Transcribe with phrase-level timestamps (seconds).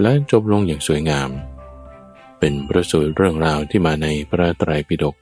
[0.00, 1.30] และจบลงอย่างสวยงาม
[2.38, 5.16] เป็นประสูตรเรื่องราวที่มาในพระไตรปิฎก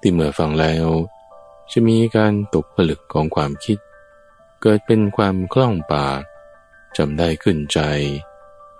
[0.00, 0.86] ที่เมื่อฟังแล้ว
[1.70, 3.78] จะมีการตกผลึกของความคิด
[4.60, 6.20] เกิดเป็นความคล่องปาก
[6.96, 7.80] จำได้ขึ้นใจ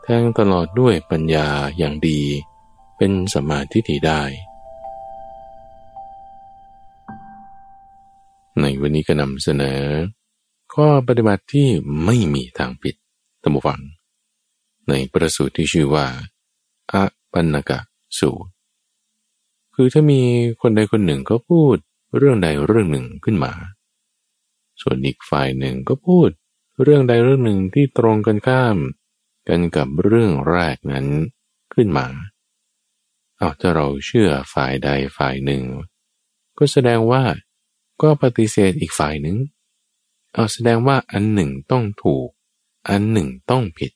[0.02, 2.20] แทงตลอดด้วยปัญญาอย่างดี
[2.96, 4.22] เป็นสมาธิที่ได้
[8.60, 9.82] ในวันนี้ก็นำเสนอ
[10.74, 11.68] ข้อปฏิบัติที่
[12.04, 12.94] ไม่มีทางผิด
[13.42, 13.80] ตัมฟัง
[14.88, 16.06] ในประสูตรที่ชื่อว่า
[16.92, 17.02] อะ
[17.32, 17.80] ปันกะ
[18.18, 18.50] สูตร
[19.74, 20.20] คือถ้ามี
[20.60, 21.76] คนใดคนหนึ่งก็พูด
[22.16, 23.52] เรื่องใดเรื่องหนึ่งขึ้นมา
[24.80, 26.28] ส่วนอีกฝ่ายหนึ่งก็พูด
[26.82, 28.76] เรื่องใดเรื่องหนึ่งที่ตรงกันข้าม
[29.48, 31.06] กันกับเรื่องแรกนั้น
[31.74, 32.06] ขึ้นมา
[33.36, 35.62] เอาถ้าเราเชื่อฝ่ายใดฝ่ายหนึ่ง
[36.58, 37.22] ก็แสดงว่า
[38.02, 39.36] ก็ปฏิเสธอีกฝ่ายหนึ่ง
[40.34, 42.28] เอาแสดงว่าอันหนึ่งต้องถูก
[42.88, 43.92] อันหนึ่งต้องผิด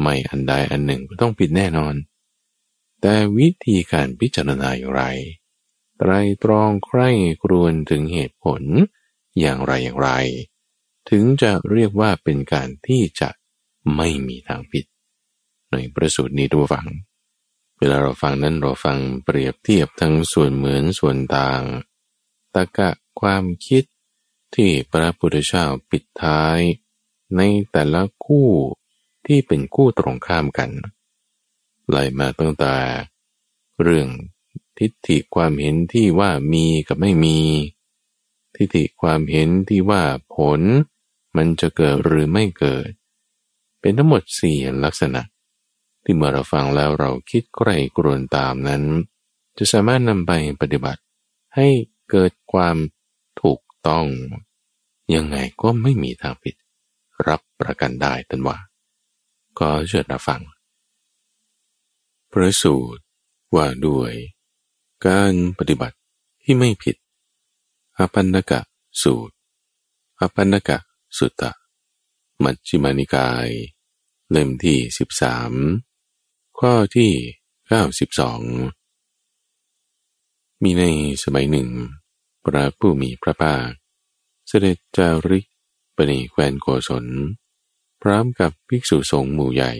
[0.00, 1.94] ไม่อันใดอันหนึ่งก็ต้องผิดแน่นอน
[3.00, 5.04] แต่วิธีการพิจารณาอย่างไร
[5.98, 6.10] ไตร
[6.42, 7.10] ตรองใคร่
[7.42, 8.62] ครวญถึงเหตุผล
[9.40, 10.10] อย่างไรอย่างไร
[11.10, 13.30] ถึงจะเรียกว่าเป็นการที่จะ
[13.96, 14.84] ไม่มีทางผิด
[15.72, 16.86] ในประสูตรนี้ดูฟัง
[17.78, 21.62] เวลาเราฟังนั้นเราฟังเปรียบเทียบทั้งส่วนเหมือนส่วนต่าง
[22.54, 23.84] ตะกะความคิด
[24.54, 26.58] ที่พระพุทธเจ้าปิดท้าย
[27.36, 28.48] ในแต่ละคู่
[29.26, 30.70] ที่เป็นคู่ตรงข้ามกัน
[31.88, 32.74] ไล่มาตั้งแต่
[33.82, 34.08] เรื่อง
[34.78, 37.38] ทิฏฐิความเห็นที่ว่ามีกับไม่มี
[38.56, 40.02] ทิฏฐิความเห็นที่ว่า
[40.34, 40.60] ผล
[41.36, 42.90] มันจะเกิดหรือไม่เกิด
[43.80, 45.22] เป็นทั้งหมดสี่ลักษณะ
[46.04, 48.82] ที่เมื่อเราฟังแล้วเราคิดใกล้กรวนตามนั้น
[49.56, 51.02] จะสามารถนำไปปฏิบัติ
[51.56, 51.68] ให้
[52.10, 52.76] เกิดความ
[53.42, 54.06] ถูกต้อง
[55.14, 56.54] ยังไงก็ไม่มีทางผิด
[57.28, 58.56] รับประกันได้ตันว่า
[59.58, 60.42] ก็เชิญรับฟัง
[62.30, 63.02] พระสูตร
[63.54, 64.12] ว่าด้วย
[65.06, 65.96] การปฏิบัติ
[66.42, 66.96] ที่ไม่ผิด
[67.98, 68.60] อปันนกะ
[69.02, 69.34] สูตร
[70.20, 70.78] อปันนกะ
[71.18, 71.52] สุตตะ
[72.42, 73.48] มัชฌิมานิกาย
[74.30, 75.52] เล่มที่สิบสาม
[76.58, 77.12] ข้อที่
[77.66, 78.40] เก้าสิบสอง
[80.62, 80.84] มีใน
[81.22, 81.68] สมัยหนึ่ง
[82.44, 83.68] พระผู้มีพระภาค
[84.48, 85.46] เสด็จจาริก
[85.94, 87.04] ไปในแคว้นโกศล
[88.06, 89.72] พร้อมกับภิกษุสงฆ์หมู่ใหญ่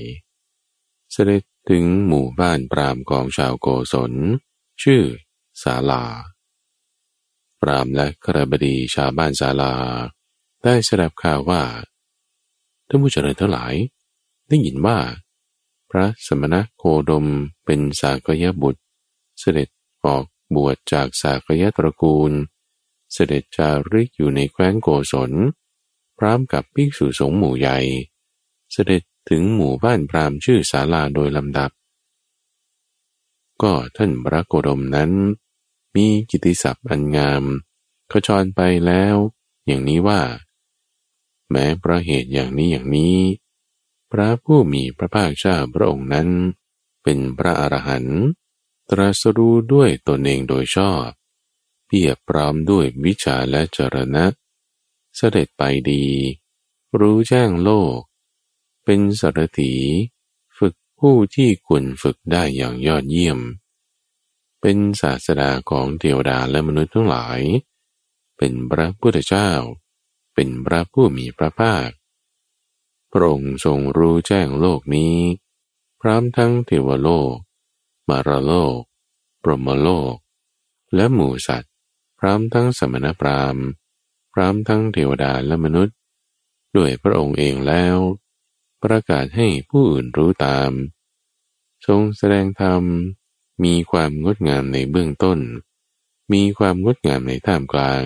[1.12, 4.12] เสด็จถึงหมู่บ้านปรามของชาวโกศล
[4.82, 5.02] ชื่อ
[5.62, 6.04] ศาลา
[7.60, 9.74] ปรามและกระบดีชาวบ้านศาลา
[10.64, 11.62] ได้สดับข่าวว่า
[12.88, 13.74] ท่านผู้เจริญทั้งหลาย
[14.48, 14.98] ได้ยินว่า
[15.90, 17.26] พระสมณะโคดม
[17.64, 18.82] เป็นสากยบุตร
[19.40, 19.68] เสด็จ
[20.04, 20.24] ออก
[20.54, 22.32] บวชจากสากยตระกูล
[23.12, 25.32] เสด็จจาริกอยู่ในแคว้นโกศล
[26.18, 27.78] พร้อมกับภิกษุสงฆ์หมู่ใหญ่
[28.74, 31.70] เสด็จถึงหมู่บ้านพรามชื่อศาลาโดยลำดับ
[33.62, 35.10] ก็ท่านพระโกดมนั้น
[35.94, 37.44] มีกิติศัพท์อันงาม
[38.12, 39.16] ขจรไปแล้ว
[39.66, 40.20] อย่างนี้ว่า
[41.50, 43.18] แม้เพราะเหตุอย่างนี้อย่างนี้
[44.10, 46.28] พระผู้มีพระภาคเจ้าพระองค์นั้น
[47.02, 48.22] เป็นพระอรหันต์
[48.90, 51.06] ตรัสรู้ด้วยตนเองโดยชอบ
[51.86, 54.26] เพียบพร้อมด้วยวิชาและจรณะ
[55.16, 56.04] เสด็จไปดี
[56.98, 57.98] รู้แจ้งโลก
[58.84, 59.72] เป็นสารถี
[60.58, 63.38] ฝึกผู้ที่ควรฝึกได้อย่างยอดเยี่ยม
[64.60, 67.40] เป็นศาสดาของเทวดาและมนุษย์ทั้งหลาย
[68.36, 69.50] เป็นพระพุทธเจ้า
[70.34, 71.88] เป็นพระผู้มีพระภาค
[73.12, 75.16] พระองค์ทรงรู้แจ้งโลกนี้
[76.00, 77.34] พร้อมทั้งเทวโลก
[78.08, 78.78] มารโลก
[79.42, 80.14] ปรมโลก
[80.94, 81.72] และหมู่สัตว์
[82.18, 83.64] พร้อมทั้งสมณพราหมณ์
[84.32, 85.96] พร้อมทั้งเทวดาและมนุษย์
[86.76, 87.96] ด้วยพระองค์เองแล้ว
[88.84, 90.70] ประกาศให้ผู้อื่นรู้ตาม
[91.86, 92.82] ทรงแสดงธรรม
[93.64, 95.38] มีความงดงามในเบื้องต้น
[96.32, 98.02] มีความงดงามในท่ามกลาง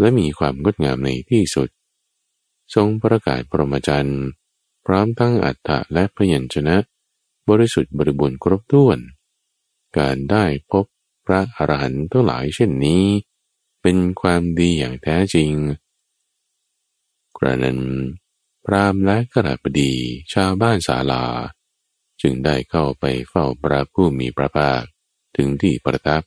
[0.00, 1.68] และมีความงดงามในที่สุด
[2.74, 4.22] ทรงประกาศปรมจันทร์
[4.86, 6.76] พร้อมทั้งอัฏฐะและพยัญชนะ
[7.48, 8.98] บริสุทธิ์บริบูรณ์ครบถ้วน
[9.98, 10.84] การได้พบ
[11.26, 13.04] พระอรหันต์ทั้งหลายเช่นนี้
[13.82, 15.50] เป็นความดีอย่างแท้จริง
[17.36, 17.80] กระนั้น
[18.72, 19.92] รามและกระบดี
[20.32, 21.24] ชาวบ้านศาลา
[22.22, 24.82] จึงได้เข้าไปเฝ้าพระผู้มีพระภาค
[25.36, 26.22] ถึงที่ประทับ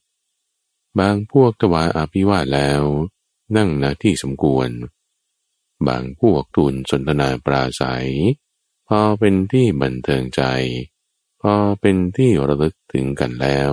[0.99, 2.83] บางพวกถวายอภิวาทแล้ว
[3.55, 4.69] นั่งณที่สมควร
[5.87, 8.09] บางพวกทูลสนทนาปราศัย
[8.87, 10.43] พอเป็นที่บันเทิงใจ
[11.41, 13.71] พอเป็นที่ระลึกถึงกันแล้ว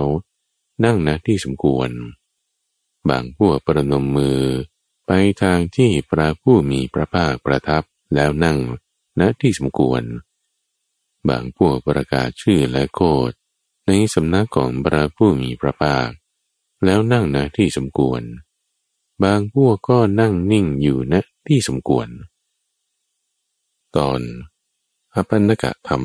[0.83, 1.89] นั่งณที่สมควร
[3.09, 4.41] บางพวกประนมมือ
[5.07, 7.83] ไปทางที่พระผู้มีพระภาคประทับ
[8.15, 8.57] แล้วนั่ง
[9.19, 10.03] ณที่สมควร
[11.29, 13.31] บางพวกประกาศชื่อและโคด
[13.87, 16.09] ในสำนักของพระผู้มีพระภาค
[16.85, 18.21] แล้วนั่งณที่สมควร
[19.23, 21.15] บางพวกก็นั่งนิ่งอยู่ณ
[21.47, 22.07] ที่สมควร
[23.95, 24.21] ตอน
[25.13, 26.03] อปันนกะธรรม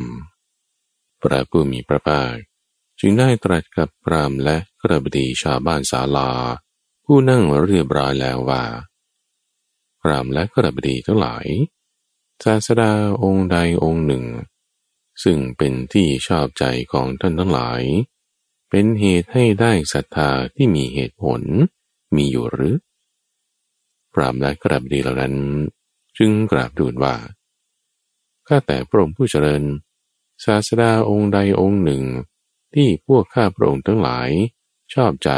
[1.22, 2.34] พระผู้มีพระภาค
[3.00, 6.30] จึงได้ตรัสกับพรามและกระบดีชาวบ้านศาลา
[7.04, 8.64] ผู้นั่งเรียบร้อยแล้วว่า
[10.00, 11.46] พรามและกระบดีทั้งหลาย
[12.44, 12.92] ศาสดา
[13.22, 14.24] องค์ใดองค์หนึ่ง
[15.22, 17.82] ซึ่งเป็นที่ชอบใจของท่านทั้งหลาย
[18.70, 21.40] เป็นเหตุให้ได้ศรัทธาที่มีเหตุผล
[22.16, 22.76] มีอยู่หรือ
[24.12, 25.34] พรามและกราบดีเหล่านั้น
[26.18, 27.14] จึงกราบดูลว่า
[28.48, 29.64] ข้าแต่พระองค์ผู้เจริญ
[30.44, 32.02] ศาสดาองค์ใดองค์หนึ่ง
[32.74, 34.30] ที่พวกข้าพระองค์ทั้งหลาย
[34.94, 35.30] ชอบใจ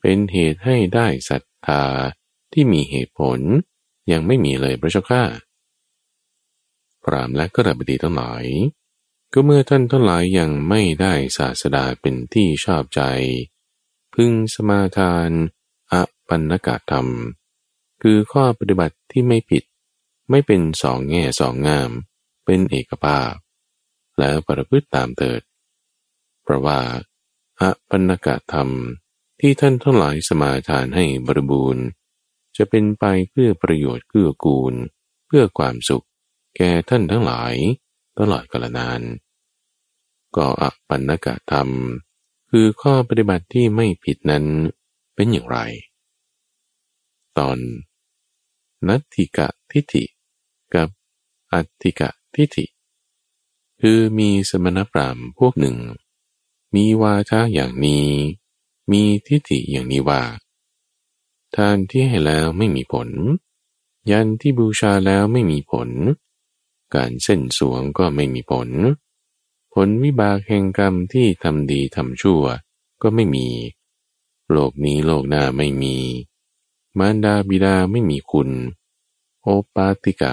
[0.00, 1.84] เป็นเหตุให้ได้ศรัทธา
[2.52, 3.38] ที่มีเหตุผล
[4.12, 5.22] ยังไม่มีเลยพระเจ้าข้า
[7.04, 8.44] พรามและกระบดีทั้งหลาย
[9.32, 13.02] ก็เมื่อท่านทั้งหลายยังไม่ได้ศาสดาเป็นที่ชอบใจ
[14.14, 15.30] พึงสมาทาน
[15.92, 15.94] อ
[16.28, 17.08] ปันกาธรรม
[18.02, 19.62] คือข้อปฏิบัติที่ไม่ผิด
[20.30, 21.90] ไม่เป็นสองแง่สองงาม
[22.44, 23.32] เป็นเอกภาพ
[24.18, 25.40] แล้วประพฤติตามเติด
[26.42, 26.80] เพราะว่า
[27.60, 28.68] อปันกาธรรม
[29.40, 31.84] ที่ท่านทั้งหลายสมาทานให้บริบูรณ์
[32.56, 34.74] จะเป็นไปเพื่อประโยชน์เกื้อกูล
[35.26, 36.06] เพื่อความสุข
[36.56, 37.54] แก่ท่านทั้งหลาย
[38.18, 39.00] ตลอดกาลนาน
[40.36, 41.68] ก็อปันนกะธรรม
[42.50, 44.44] คือข้อปฏิบัติที่ไม่ผิดนั้น
[45.14, 45.58] เป็นอย่างไร
[47.38, 47.58] ตอน
[48.88, 50.04] นัตถิกะทิฏฐิ
[50.74, 50.88] กับ
[51.52, 52.66] อัตถิกะทิฏฐิ
[53.80, 55.76] คือมีสมณพราหมณ์พวกหนึ่ง
[56.74, 58.06] มีวาทะอย่างนี้
[58.92, 60.22] มีทิฏฐิอย่างนี้ว่า
[61.54, 63.08] ทานที่ให้แล้วไม่มีผล
[64.10, 65.88] ยันที่บูชาแล้วไม่มีผล
[66.94, 68.68] การเส้นสวงก็ไม่มีผล
[69.74, 72.42] ผลวิบากแห่งกรรมที่ทำดีทำชั่ว
[73.02, 73.48] ก็ไม่มี
[74.50, 75.96] โลกนี้โลกหน้าไม่มี
[76.98, 78.50] มารดาบิดาไม่มีคุณ
[79.42, 80.32] โอปาติกะ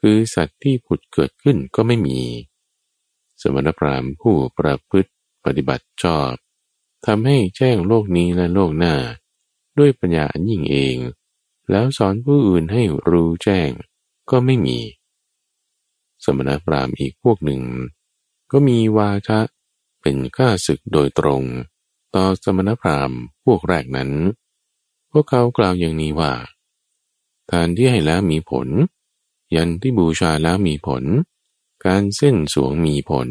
[0.00, 2.18] คือสัตว์ที่ผุดเกิดขึ้นก็ไม่มี
[3.40, 5.12] สมณพราหมณ์ผู้ประพฤติ
[5.44, 6.32] ปฏิบัติชอบ
[7.06, 8.94] ทำให้แจ้งโลกนี้และโลกหน้า
[9.78, 10.96] ด้วยปัญญาอันยิ่งเอง
[11.70, 13.70] แล้วสอนผู้อื่นให้รู้แจ้ง
[14.30, 14.78] ก็ไม่มี
[16.24, 17.62] สมณพราหมณ์อีกพวกหนึ่ง
[18.52, 19.40] ก็มีวาทะ
[20.02, 21.42] เป็นข้าศึกโดยตรง
[22.14, 24.10] ต่อสมณพราหมณ์พวกแรกนั้น
[25.10, 26.32] พวกเขากล่าวอย่างนี้ว่า
[27.50, 28.68] ทานที่ให้แล้วมีผล
[29.54, 31.04] ยันที่บูชาแล้วมีผล
[31.84, 33.28] การเส้นสวงมีผล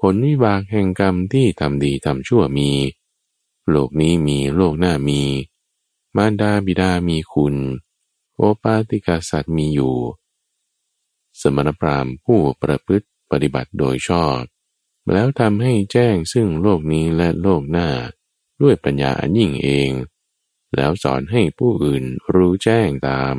[0.00, 2.70] ผลวิบากแห่งกรรมที่ทำดีทำชั่วมี
[3.68, 5.22] โลกนี้มีโลกหน้ามี
[6.16, 7.54] มารดาบิดามีคุณ
[8.34, 9.96] โอปาติกาสัตว์มีอยู่
[11.40, 14.40] สมณพราหมณ์ผู้ประพฤติปฏิบัติโดยชอบ
[15.12, 17.88] แล้วทำให้แจ้งซึ่งโลกนี้และโลกหน้า
[18.62, 19.90] ด้วยปัญญาอันยิ่งเอง
[20.74, 22.04] แล้วสอนให้ผู้อื่น
[22.34, 23.36] รู้แจ้งตาม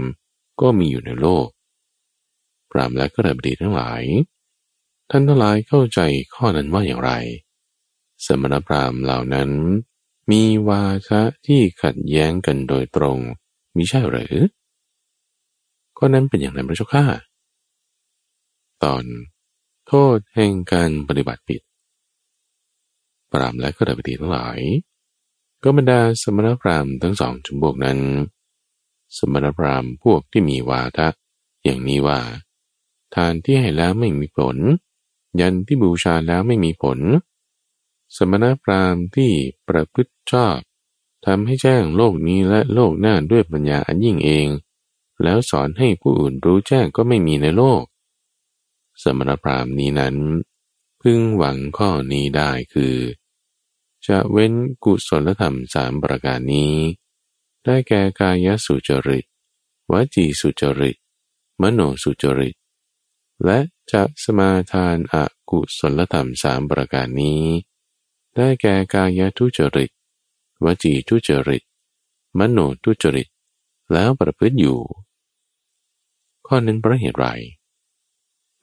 [0.61, 1.47] ก็มีอยู่ในโลก
[2.71, 4.03] พรามและกระบดีทั้งหลาย
[5.09, 5.99] ท่านทั้งหลายเข้าใจ
[6.35, 7.11] ข้อนั้นว่าอย่างไร
[8.25, 9.49] สมณพราหมณ์เหล่านั้น
[10.31, 13.17] มีวาทะที่ขัดแย้งกันโดยตรง
[13.75, 14.35] มิใช่หรือ
[15.97, 17.05] ข้อนั้นเป็นอย่างไรพระเจ้าข้า
[18.83, 19.03] ตอน
[19.87, 21.61] โทษแห่งการปฏิบัติผิด
[23.31, 24.59] ปรามและก็ดาบดีทั้งหลาย
[25.63, 27.99] ก็บรรดาสมณพราหมณ์ทั้งสองจุมบวกนั้น
[29.17, 31.07] สมณพราหมณ์พวกที่มีวาทะ
[31.63, 32.19] อย่างนี้ว่า
[33.15, 34.57] ทานที่ให้แล้วไม่มีผล
[35.39, 36.99] ยันที่บูชาแล้วไม่มีผล
[38.17, 39.31] สมณพราหมณ์ที่
[39.67, 40.57] ประพฤติชอบ
[41.25, 44.47] ทำให้แจ้งโลกนี้และโลกหน้าด้วยปัญญาอันยิ่งเอง
[45.23, 47.81] แล้วสอนให้ผู้อื่นรู้แจ้งก็ไม่มีในโลก
[49.01, 50.15] สมณพราหมณ์นี้นั้น
[51.01, 52.95] พึงหวังข้อนี้ได้คือ
[54.07, 56.75] จะเว้นกุศลธรรมสามประการนี้
[57.65, 59.25] ได้แก่กายสุจริต
[59.91, 60.97] วจีสุจริต
[61.61, 62.55] มโนสุจริต
[63.45, 63.59] และ
[63.91, 65.15] จะสมาทานอ
[65.49, 67.43] กุศลธรรมสามประการนี้
[68.35, 69.89] ได้แก่กายทุจริต
[70.65, 71.63] วจีทุจริต
[72.39, 73.27] มโนทุจริต
[73.93, 74.79] แล้วประพฤติอยู่
[76.47, 77.25] ข้อนั้นเพราะเหตุไร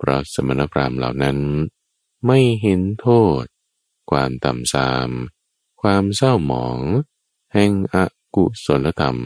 [0.03, 1.39] พราะสมณพราหมณ์เหล่านั้น
[2.27, 3.09] ไม่เห็นโท
[3.43, 3.45] ษ
[4.11, 5.09] ความต่ำทราม
[5.83, 6.79] ความเศร้าหมอง
[7.53, 7.97] แห่งอ
[8.37, 9.19] กุศลธรรม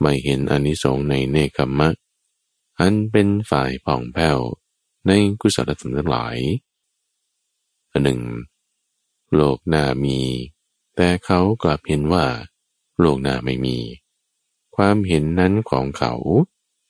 [0.00, 1.90] ไม่เห็นอนิสงส์ในเนคขมะ
[2.78, 4.38] อันเป็นฝ่ายผ่องแผ้ว
[5.06, 5.10] ใน
[5.40, 6.36] กุศลธรรมทั้งหลาย
[7.90, 8.20] อันหนึ่ง
[9.34, 10.20] โลกหน้ามี
[10.96, 12.26] แต่เขากลับเห็นว่า
[13.00, 13.78] โลกหน้าไม่มี
[14.76, 16.14] ความเห็นนั้นของเขา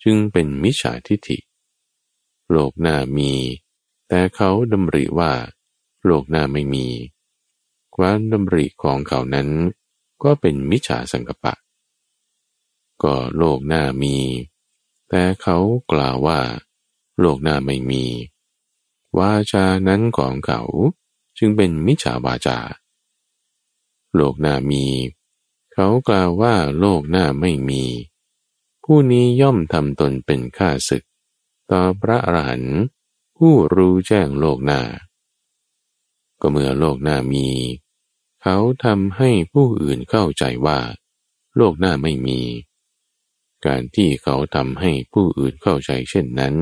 [0.02, 1.38] จึงเป็นมิจฉาทิฏฐิ
[2.50, 3.32] โลกหน้ามี
[4.08, 5.32] แต่เขาดำริว่า
[6.04, 6.86] โลกหน้าไม่มี
[7.96, 9.48] ความดำริของเขานั้น
[10.22, 11.54] ก็เป็นมิจฉาสังกปะ
[13.02, 14.16] ก็โลกหน้ามี
[15.08, 15.58] แต่เขา
[15.92, 16.40] กล่าวว่า
[17.20, 18.04] โลกหน้าไม่มี
[19.18, 20.62] วาจานั้นของเขา
[21.38, 22.58] จึงเป็นมิจฉาวาจา
[24.14, 24.84] โลกหน้ามี
[25.72, 27.84] เขากล่าวว่าโลกหน้าไม่มี
[28.84, 31.04] ผู้นี้ย่อมทำตนเป็นข้าศึก
[31.70, 32.78] ต่อพระอรหันต์
[33.38, 34.80] ผู้รู้แจ้งโลกหน้า
[36.40, 37.48] ก็เมื่อโลกหน้ามี
[38.42, 40.78] เขาทำให้ผู้อื่นเข้าใจว่า
[41.56, 42.40] โลกหน้าไม่มี
[43.66, 46.56] การที่เขาทำให้ผู้อื่นเข้าใจเช่นนั้น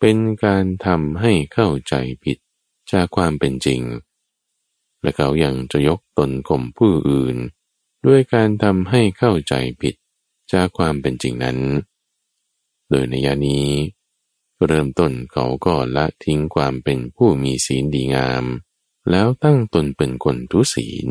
[0.00, 1.94] เป็นการทำให้เข้าใจ
[2.24, 2.38] ผิด
[2.92, 3.80] จากความเป็นจริง
[5.02, 7.36] และเขายังจะยกตนข่มผู้อื่น
[8.06, 9.94] ด้วยการทำให้เข้าใจผิด
[10.52, 11.58] จากความเป็นจริงนั้น
[12.88, 13.66] โดยในยานี้
[14.66, 18.44] เริ่มต้นเขาก็ละทิ้งความเป็นผู้มีศีลดีงาม
[19.10, 21.08] แล้วตั้งตนเป็นคนทุศีล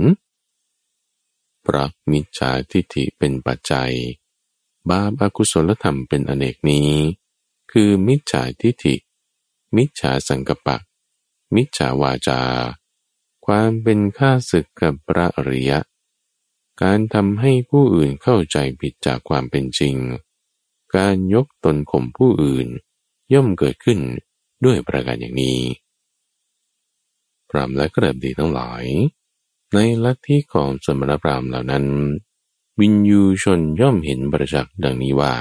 [1.63, 3.93] เพราะมิจฉาทิฏฐิเป็นปัจจัย
[4.89, 6.91] บาปอากุศลธรรมเป็นอเนกนี้
[7.71, 8.95] คือมิจฉาทิฏฐิ
[9.75, 10.77] มิจฉาสังกปะ
[11.55, 12.41] มิจฉาวาจา
[13.45, 15.79] ความเป็นข้าศึกกับพระอริยะ
[16.81, 19.95] การทำให้ผู้อื่นเข้าใจผิดจากความเป็นจริง
[20.95, 22.67] การยกตนข่มผู้อื่น
[23.33, 23.99] ย่อมเกิดขึ้น
[24.65, 25.59] ด้วยประการอย่างนี้
[27.49, 28.83] พรามและกระดีทั้งหลาย
[29.73, 31.85] ในลัทธิของสมณพราหมณ์เหล่านั้น
[32.79, 35.33] วินยูชนย่อมเห็นประจักษ์ดังนี้ว่า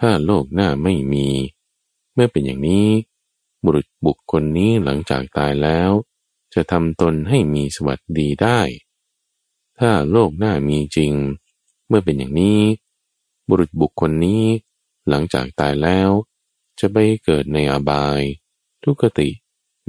[0.00, 1.28] ถ้าโลกหน้าไม่มี
[2.14, 2.86] เมื่อเป็นอย่างนี้
[3.64, 5.90] บุรุษบุคคลนี้หลังจากตายแล้ว
[6.54, 8.60] จะทำตนให้มีสวัสดีได้
[9.78, 11.12] ถ้าโลกหน้ามีจริง
[11.88, 12.60] เมื่อเป็นอย่างนี้
[13.48, 14.44] บุรุษบุคคลนี้
[15.08, 16.10] หลังจากตายแล้ว
[16.80, 18.20] จะไปเกิดในอบาย
[18.82, 19.28] ทุกติ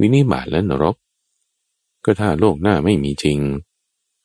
[0.00, 0.96] วินิบาตและนรก
[2.04, 3.38] ก็ถ้าโลกหน้าไม่มีจริง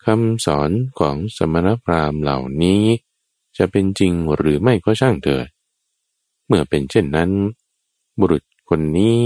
[0.05, 2.83] คำสอนของสมณพราหมณ์เหล่านี้
[3.57, 5.47] จะเป็นจริงหรือไม่ก็ช่างเถิด
[6.45, 7.31] เมื่อเป็นเช่นนั้น
[8.19, 9.17] บุรุษคนนี้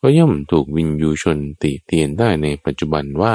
[0.00, 3.34] ก็ย่อมถูกวินยูชนติเตียนได้ในปัจจุบันว่า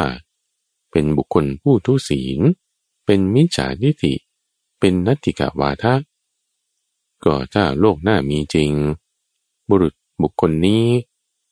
[0.91, 2.39] เป็นบุคคลผู้ทุศีล
[3.05, 4.13] เป็นมิจฉาทิฏฐิ
[4.79, 5.93] เป็นนัตติกาวาทะ
[7.23, 8.71] ก็ถ้าโลกหน้ามีจริง
[9.69, 10.85] บุรุษบุคคลนี้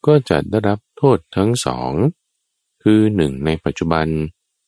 [0.05, 1.93] ก็จะได้รับโทษทั้งสอง
[2.83, 4.07] คือหนึ่งในปัจจุบัน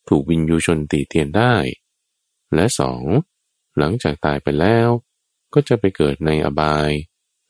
[0.07, 1.55] ถูกวินยูชนตีเตียนได้
[2.53, 3.03] และสอง
[3.77, 4.87] หลังจากตายไปแล้ว
[5.53, 6.89] ก็จะไปเกิดในอบาย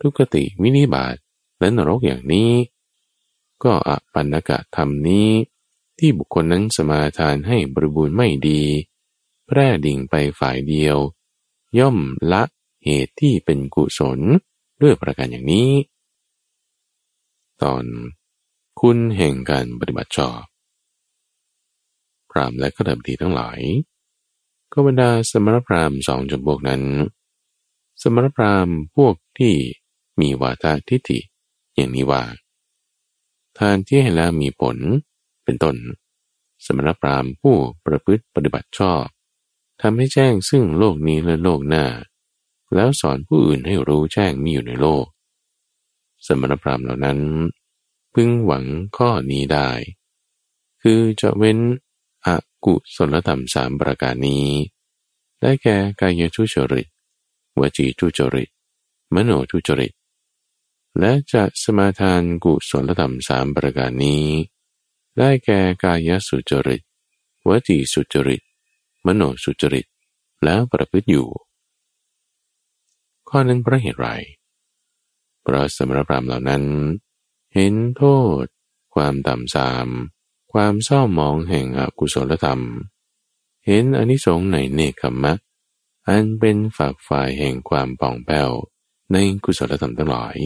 [0.02, 1.16] ทุกติวินิบาต
[1.60, 2.52] และนรกอย่างนี้
[3.64, 5.30] ก็อปันนกะธรรมนี้
[6.00, 8.62] ที่บุคคลนั้นสมาทานให้บริบูรณ์ไม่ดี
[9.48, 10.98] แพร่ดิ่งไปฝ่ายเดียว
[11.80, 11.98] ย่อม
[12.32, 12.44] ละ
[12.84, 14.20] เหตุที่เป็นกุศล
[14.82, 15.70] ด้วยประการอย่างนี้
[17.64, 17.84] ตอน
[18.80, 20.40] คุณแห่งการปฏิบัติชอบ
[22.32, 23.60] พรามและขดบดีทั้งหลาย
[24.74, 26.84] ก็บรรดาสมณพราหมณ์สองจำพวกนั้น
[28.02, 29.54] สมณพราหมณ์พวกที่
[30.20, 31.20] มีวาทะทิฏฐิ
[31.76, 32.24] อย่างนี้ว่า
[33.58, 34.78] ทานที่ให้แล้วมีผล
[35.44, 35.76] เป็นต้น
[36.66, 37.56] สมณพราหมณ์ผู้
[37.86, 39.04] ประพฤติปฏิบัติชอบ
[39.82, 41.86] ทำให้แจ้งซึ่งโลกนี้และโลกหน้า
[42.76, 45.06] แล้วสอนผู้อื่นให้รู้แจ้งมีอยู่ในโลก
[46.26, 47.20] สมณพราหมณ์เหล่านั้น
[48.14, 48.66] พึงหวัง
[48.98, 49.70] ข้อนี้ได้
[50.82, 51.60] คือจะเว้น
[52.26, 52.30] อ
[52.66, 54.48] กุศลธรรมสามประการนี้
[55.42, 56.88] ได้แก่กายทุจริต
[57.60, 58.50] วจีทุจริต
[59.16, 59.94] มโนทุจริต
[61.00, 64.26] และจะสมาทานกุศลธรรมสามประการนี้
[65.18, 66.82] ได้แก่กายสุจริต
[67.48, 68.42] วจีสุจริต
[69.06, 69.86] มโนสุจริต
[70.44, 71.28] แล้วประพฤติอยู่
[73.30, 74.08] ข้อนั้นเพราะเหตุไร
[75.42, 76.64] เพราะสมรพรามเหล่านั้น
[77.54, 78.04] เห็นโท
[78.42, 78.44] ษ
[78.96, 79.88] ความต่ำทราม
[80.54, 82.62] ความเศร้ามองแห่งอกุศลธรรม
[83.66, 85.34] เห็นอนิสงส์ในเนคขมะ
[86.08, 88.52] อันเป็นฝากฝ่ายแห่งความป่องแผ้ว
[89.12, 90.38] ในกุศลธรรมทั้งหลาย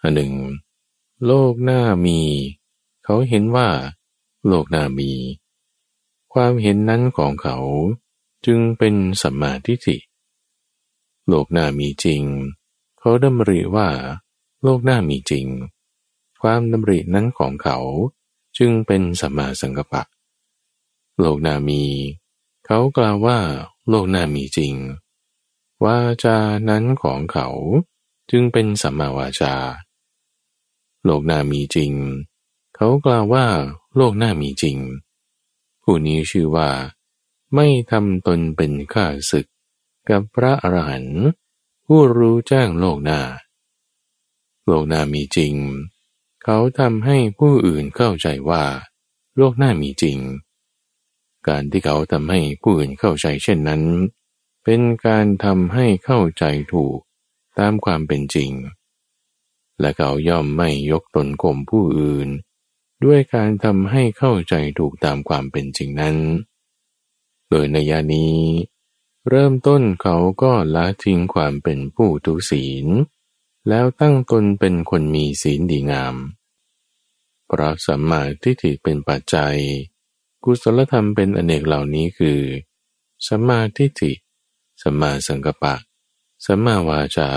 [0.00, 0.32] อันหนึ่ง
[1.26, 2.20] โลกหน้ามี
[3.04, 3.68] เขาเห็นว่า
[4.46, 5.12] โลกหน้ามี
[6.32, 7.56] ความเห็นนั้นของเขา
[8.46, 9.96] จึงเป็นสัมมาทิฏฐิ
[11.28, 12.22] โลกหน้ามีจริง
[12.98, 13.88] เขาดำริว่า
[14.62, 15.46] โลกหน้ามีจริง
[16.42, 17.78] ความดำรินั้นของเขา
[18.58, 20.02] จึงเป็นสัมมาสังกัปปะ
[21.20, 21.82] โลกหน้ามี
[22.66, 23.38] เขากล่าวว่า
[23.88, 24.74] โลกหน้ามีจริง
[25.84, 26.38] วาจา
[26.68, 27.48] นั้นของเขา
[28.30, 29.54] จึงเป็นสัมมาวาจา
[31.04, 31.92] โลกหน้ามีจริง
[32.76, 33.46] เขากล่าวว่า
[33.96, 34.78] โลกหน้ามีจริง
[35.82, 36.70] ผู้นี้ชื่อว่า
[37.54, 39.46] ไม่ทำตนเป็นข้าศึก
[40.10, 41.22] กับพระอรหันต์
[41.86, 43.20] ผู้รู้แจ้งโลกหน้า
[44.66, 45.54] โลกหน้ามีจริง
[46.44, 48.64] เขาทำให้ผู้อื่นเข้าใจว่า
[49.36, 50.18] โลกหน้ามีจริง
[51.48, 53.82] การที่เขาทำให้ผู้อื่นเข้าใจเช่นนั้น
[54.64, 56.98] เป็นการทำให้เข้าใจถูก
[57.58, 58.50] ตามความเป็นจริง
[59.80, 62.28] และเขาย่อมไม่ยกตนข่มผู้อื่น
[63.04, 66.16] ด้วยการทำให้เข้าใจถูกตามความเป็นจริงนั้น
[67.50, 68.34] โดยในยานี้
[69.30, 72.86] เริ่มต้นเขาก็ละทิ้งความเป็นผู้ทุศีล
[73.68, 76.16] แล้วตั้งตนเป็นคนมีศีลดีงาม
[77.46, 79.56] เพราะสัมมาทิฏฐิเป็นปัจจัย
[80.44, 82.40] กุศลธรรมเป็นอเนกเหล่านี้คือ
[83.26, 84.12] สัมมาทิฏฐิ
[84.82, 85.74] สัมมาสังกัปปะ
[86.44, 87.30] สัมมาวาจา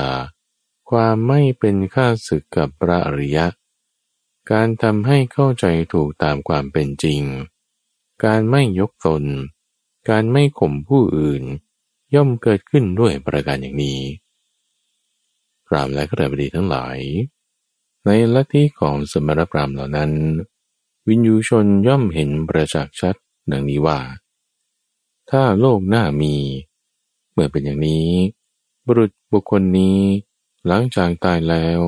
[0.90, 3.48] ความไม่เป็นข้าศึกกับพระอริยะ
[4.52, 7.22] การทำให้เข้าใจถูกตามความเป็นจริง
[8.26, 9.24] การไม่ยกตน
[10.10, 11.44] การไม่ข่มผู้อื่น
[12.16, 14.00] ย่อมเกิดขึ้นด้วยประการอย่างนี้
[15.68, 16.98] พรามและกระบดีทั้งหลาย
[18.06, 20.12] ในลัทธิของสมรพรามเหล่านั้น
[21.08, 23.16] วินยูชนย่อมเห็นประจักษ์ชัด
[23.52, 24.00] ดังนี้ว่า
[25.30, 26.36] ถ้าโลกหน้ามี
[27.32, 28.08] เมื่อเป็นอย่างนี้
[28.86, 30.00] บุรุษบุคคลนี้
[30.68, 31.80] หลังจากตายแล้ว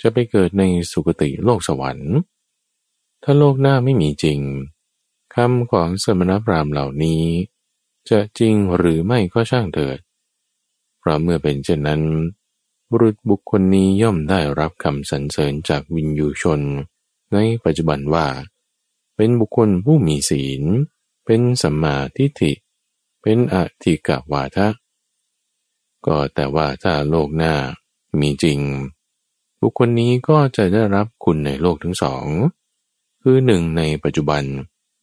[0.00, 2.14] จะไปเกิดในสุคติโลกสวรรค์
[3.22, 4.40] ถ้าโลกหน้าไม่มีจริง
[5.34, 7.22] คำของสมณพราหมณ์เหล่านี้
[8.10, 9.98] จะจริงหรือไม่ก็ช่างเถิด
[10.98, 12.02] เพราะเมื่อเป็นเช่นนั้น
[12.90, 16.60] บุรุษบุคคลนี้ย่อมได้รับคำสรรเสริญจากวินยูชน
[17.32, 18.26] ในปัจจุบันว่า
[19.16, 20.62] เป็นบุคคลผู้มีศีล
[21.24, 22.52] เป็นสัมมาทิฏฐิ
[23.22, 24.68] เป็นอธิกวาทะ
[26.06, 27.54] ก็แต่ว่าถ้าโลกหน้า
[28.20, 28.60] มีจริง
[29.60, 32.24] บุคคลนี้ก็จะได้รับคุณในโลกทั้งสอง
[33.22, 34.42] คือหนึ่งในปัจจุบัน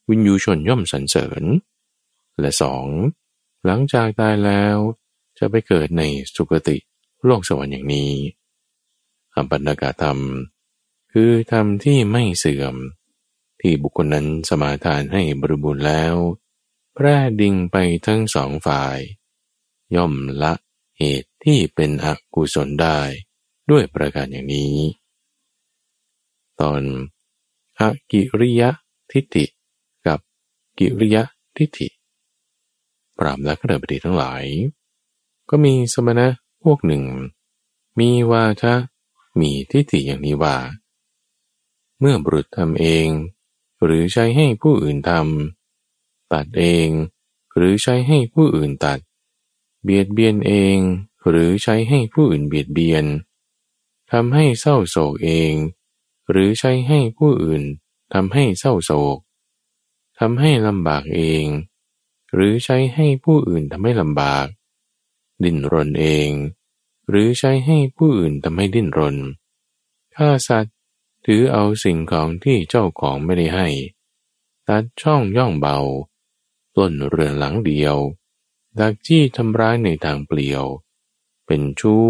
[0.09, 1.43] วินยูชนย่อมสรรเสริญ
[2.39, 2.85] และสอง
[3.65, 4.75] หลังจากตายแล้ว
[5.37, 6.03] จะไปเกิดใน
[6.35, 6.77] สุคติ
[7.25, 8.11] โลกสวรรค์อย่างนี้
[9.33, 10.19] อปัญกาธรรม
[11.11, 12.75] คือธรรมที่ไม่เสื่อม
[13.61, 16.15] ที่บุคคลนั้นสมาทานให้บริบูรณ์แล้ว
[16.93, 18.97] แพร่ดิ่งไปทั้งสองฝ่าย
[19.95, 20.53] ย่อมละ
[20.97, 22.99] เหตุที่เป็นอกุศลได้
[23.69, 24.75] ด้วยประการอย่างนี้
[26.61, 26.81] ตอน
[27.79, 28.69] อกิริยะ
[29.11, 29.45] ทิฏฐิ
[30.07, 30.19] กับ
[30.79, 31.23] กิริยะ
[31.57, 31.87] ทิฏฐิ
[33.23, 34.43] รามและกระบดีทั้งหลาย
[35.49, 36.27] ก็มีสมณะ
[36.63, 37.03] พวกหนึ่ง
[37.99, 38.73] มีวาทะ
[39.39, 40.57] มีทิฏฐิอย่างนี้ว่า
[41.99, 43.07] เมื่อบุรุษทำเอง
[43.83, 46.89] หรือใช้ให้ผู้อื่นทำตัดเอง
[47.55, 48.99] หรือใช้ให้ผู้อื่นตัด
[49.83, 50.77] เบียดเบียนเอง
[51.29, 53.05] หรือใช้ให้ผู้อื่นเบียดเบียน
[54.11, 55.53] ทำให้เศร้าโศกเอง
[56.29, 57.63] หรือใช้ให้ผู้อื่น
[58.13, 59.17] ทำให้เศร้าโศก
[60.19, 61.45] ทำให้ลำบากเอง
[62.33, 64.45] หรือใช้ให้ผู้อื่นทำให้ลำบาก
[65.43, 66.29] ดิ้นรนเอง
[67.09, 69.15] หรือใช้ให้ผู้อื่นทำให้ดิ้นรน
[70.15, 70.75] ฆ่าสัตว์
[71.25, 73.67] ถือเอาสิ่งของที่เจ้าของไม่ได้ให้
[74.67, 75.77] ตัดช่องย่องเบา
[76.73, 77.97] ปล้นเรือนหลังเดียว
[78.79, 80.63] ดักจี้ทำร้ายในทางเปลี่ยว
[81.45, 82.05] เป็นชู้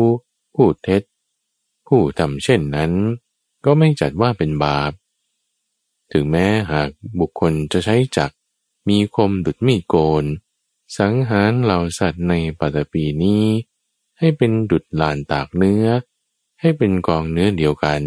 [0.55, 1.03] พูดเท็จ
[1.88, 2.91] ผู้ทำเช่นนั้น
[3.65, 4.91] ก็ไม่จัดว่าเป็นบาป
[6.12, 8.31] ถึงแม้หากบุคคลจะใช้จัก
[8.89, 10.26] มีคมดุดมีดโกน
[10.98, 13.46] สังหารเหล่าสัตว์ในปัตปีนี้
[14.19, 15.86] ให้เป็นดุดลานตากเนื้อ
[16.60, 18.02] ให้เป็นกองเนื้อเดียวกัน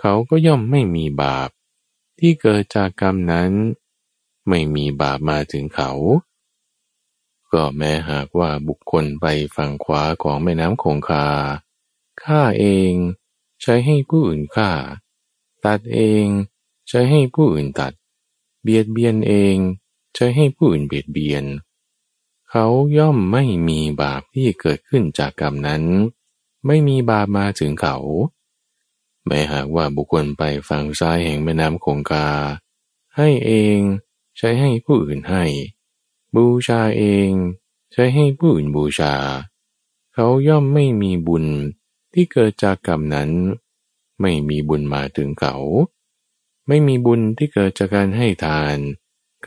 [0.00, 1.50] เขาก็ย่อมไม่มีบาป
[2.18, 3.50] ที่เกิดจากกรรมนั้น
[4.48, 5.90] ไม่มีบาปมาถึงเขา
[7.52, 11.26] ก็แม้หากว่าบุคคลไปฝั่งขวาของแม่น้ำคงคา
[12.22, 12.92] ฆ่าเอง
[13.62, 14.70] ใช้ให้ผู้อื่นฆ่า
[15.64, 16.26] ตัดเอง
[16.88, 17.92] ใช้ให้ผู้อื่นตัด
[18.62, 19.56] เบียดเบียนเอง
[20.14, 21.44] ใช้ให้ผู้อื่นเบียดเบียน
[22.50, 22.66] เขา
[22.98, 25.82] ย่อมไม่มีบาปที่เกิดขึ้นจากกรรมนั้น
[26.66, 27.96] ไม่มีบาปมาถึงเขา
[29.26, 32.28] แม้หากว่าบุคคลไปฝั่งซ้ายแห่งแม่น้ำคงคา
[33.16, 33.78] ให้เอง
[34.38, 35.44] ใช้ให้ผู้อื่นให้
[36.34, 37.30] บูชาเอง
[37.92, 39.14] ใช้ให้ผู้อื่นบูชา
[40.14, 41.46] เขาย่อมไม่มีบุญ
[42.12, 43.30] ที่เกิดจากกรรมนั้น
[44.20, 45.54] ไม่มีบุญมาถึงเขา
[46.68, 48.76] ไม่มีบุญที่เกิดจากการให้ทาน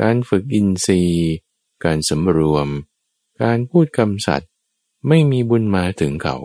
[0.01, 1.29] การฝึกอินทรีย์
[1.83, 2.67] การสำรวม
[3.41, 4.49] การพูดคำสัตย์
[5.07, 6.37] ไม่มีบุญมาถึงเขา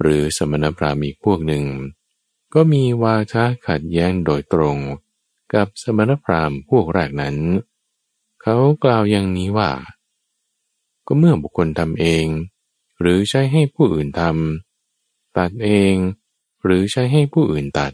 [0.00, 1.64] หรือสมณพราหมณ์อีกพวกหนึ่ง
[2.54, 4.76] ก็มีวาทะขัดแย้งโดยตรง
[5.54, 7.36] กับสมณพราหมณ์พวกแรกนั้น
[8.42, 9.70] เขากล่าวอย่างนี้ว่า
[11.06, 12.26] ก็เมื่อบุคคลทำเอง
[13.00, 15.94] หรือใช้ให้ผู้อื่นทำตัดเอง
[16.64, 17.92] หรือใช้ให้ผู้อื่นตัด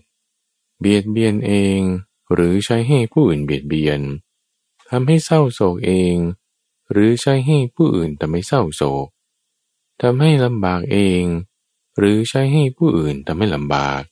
[0.81, 1.81] เบียดเบียนเอง
[2.33, 4.01] หรือใช้ให้ผู้อื่นเบียดเบียน
[4.91, 6.17] ทำให้เศร้าโศกเอง
[6.91, 9.07] หรือใช้ให้ผู้อื่นแต่ไม่เศร้าโศก
[10.01, 11.23] ทำให้ลำบากเอง
[11.99, 14.03] หรือใช้ให้ผู้อื่นทำให้ลำบาก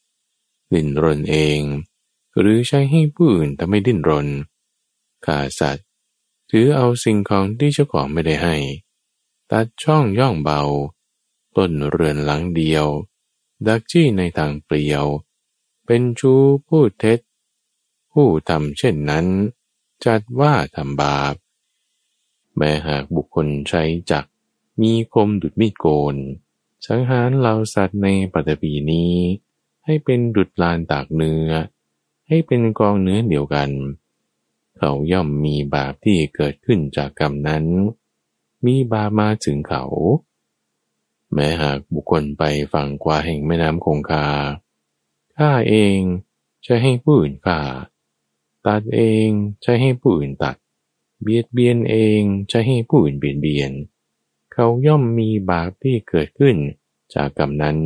[0.73, 1.61] ดิ้นรนเอง
[2.39, 4.29] หรือใช้ให้ผู้อื่นทำให้ดิ้นรน
[5.25, 5.87] ฆ่าสัตว์
[6.51, 8.57] ถือเอาสิ่งของที่เจ้าของไม่ได้ให้
[9.51, 10.63] ตัดช่องย่องเบา
[11.57, 12.87] ต้นเรือนหลังเดียว
[13.67, 15.07] ดักจี้ในทางเปลี่ยว
[15.95, 17.21] เป็นชู้พูดเท็จ
[18.13, 19.27] ผู้ทำเช่นนั้น
[20.05, 21.35] จัดว่าทำบาป
[22.57, 24.25] แม้หากบุคคลใช้จัก
[24.83, 26.17] มีคมดุดมีดโกน
[26.87, 29.15] สังหารเหล่าสัตว์ในปัตปีนี้
[29.85, 31.51] ให้เป็นดุดลานตากเนื้อ
[32.29, 33.71] ให้เป็นกองเนื้อเดียวกัน
[34.77, 37.65] เขาย่อมมีบาปที่เกิดขึ้นจากกรรมนั้น
[38.67, 39.85] มีบาปมาถึงเขา
[41.33, 44.27] แม้หากบุคคลไปฝั่งกว่าแห่งแม่น้ำคงคา
[45.39, 45.99] ฆ่าเอง
[46.67, 47.61] จะให้ผู้อื่นฆ่า
[48.67, 49.29] ตัดเอง
[49.65, 50.57] จะให้ผู้อื่นตัด
[51.23, 53.73] เบียดเบียนเองจะให้ผู้อื่นเบียดเบียน
[54.53, 56.57] เขาย่อมมีบาปที่เกิดขึ้น
[57.15, 57.79] จากกรรมนั้น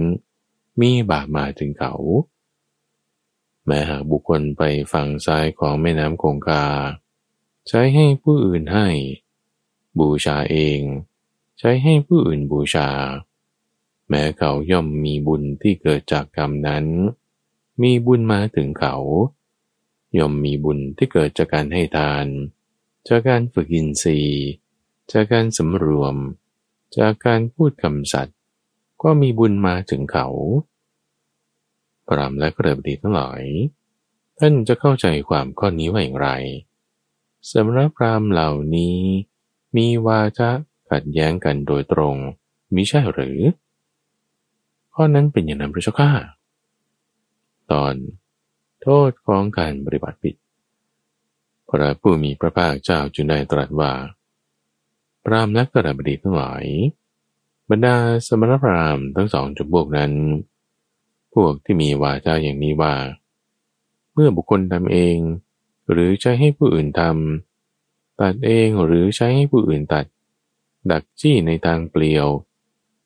[0.80, 1.94] มีบาปมาถึงเขา
[3.66, 6.64] แม้หากบุคคลไปฝั่งซ้ายของแม่น้ำคงคา
[7.68, 8.88] ใช้ให้ผู้อื่นให้
[9.98, 10.80] บูชาเอง
[11.58, 12.88] ใช้ให้ผู้อื่นบูชา
[14.08, 16.84] แม้เขาย่อมมีบุญที่เกิดจากกรรมนั้น
[17.82, 18.94] มีบุญมาถึงเขา
[20.18, 22.26] ย่อมมีบุญที่เกิดจากการให้ทาน
[23.08, 24.44] จากการฝึกอินทรีย์
[25.12, 26.16] จากการสำรวม
[26.98, 28.36] จากการพูดคำสัตย์
[29.02, 30.28] ก็มีบุญมาถึงเขา
[32.08, 33.42] พรามและกระบดีทั้งหลาย
[34.38, 36.28] ท่านจะเข้าใจความข้อนี้ว่าอย่างไร
[37.52, 38.98] สำหรับพรามเหล่านี้
[39.76, 40.50] มีวาจะ
[40.90, 42.16] ขัดแย้งกันโดยตรง
[42.74, 43.38] มิใช่หรือ
[44.94, 46.10] ข้อนั้นเป็นอย่างนั้นพระเจ้าข้า
[47.72, 47.94] ตอน
[48.82, 50.34] โทษของการปฏิบัติผิด
[51.68, 53.92] พระผู้มีพระภาคเจ้าจึงได้ตรัสว่า
[55.24, 56.64] พรามและกระบดีทั้งหลาย
[57.70, 60.12] บรรดาสมณพราหมณ์ทั้งสองจำพวกนั้น
[61.34, 62.94] พวกที่มีวาจาอย่างนี้ว่า
[64.12, 65.16] เมื่อบุคคลทำเอง
[65.90, 70.06] หรือใช้ให้ผู้อื่นทำตัดเองหรือใช้ให้ผู้อื่นตัด
[70.90, 72.26] ดักจี้ในทางเปลี่ยว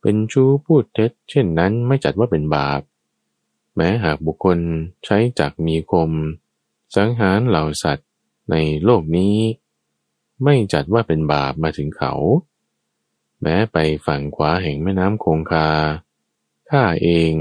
[0.01, 2.81] เป็นชู้พูดเท็จ เช่นนั้นไม่จัดว่าเป็นบาป
[3.77, 4.59] แม้หากบุคคล
[5.05, 6.11] ใช้จักมีคม
[6.97, 8.09] สังหารเหล่าสัตว์
[8.51, 9.37] ในโลกนี้
[10.45, 12.13] ไม่จัดว่าเป็นบาปมาถึงเขา
[13.43, 15.69] แม้ไปฝั่งขวาแห่งแม่น้ำคงคา
[16.71, 17.33] ข้าเอง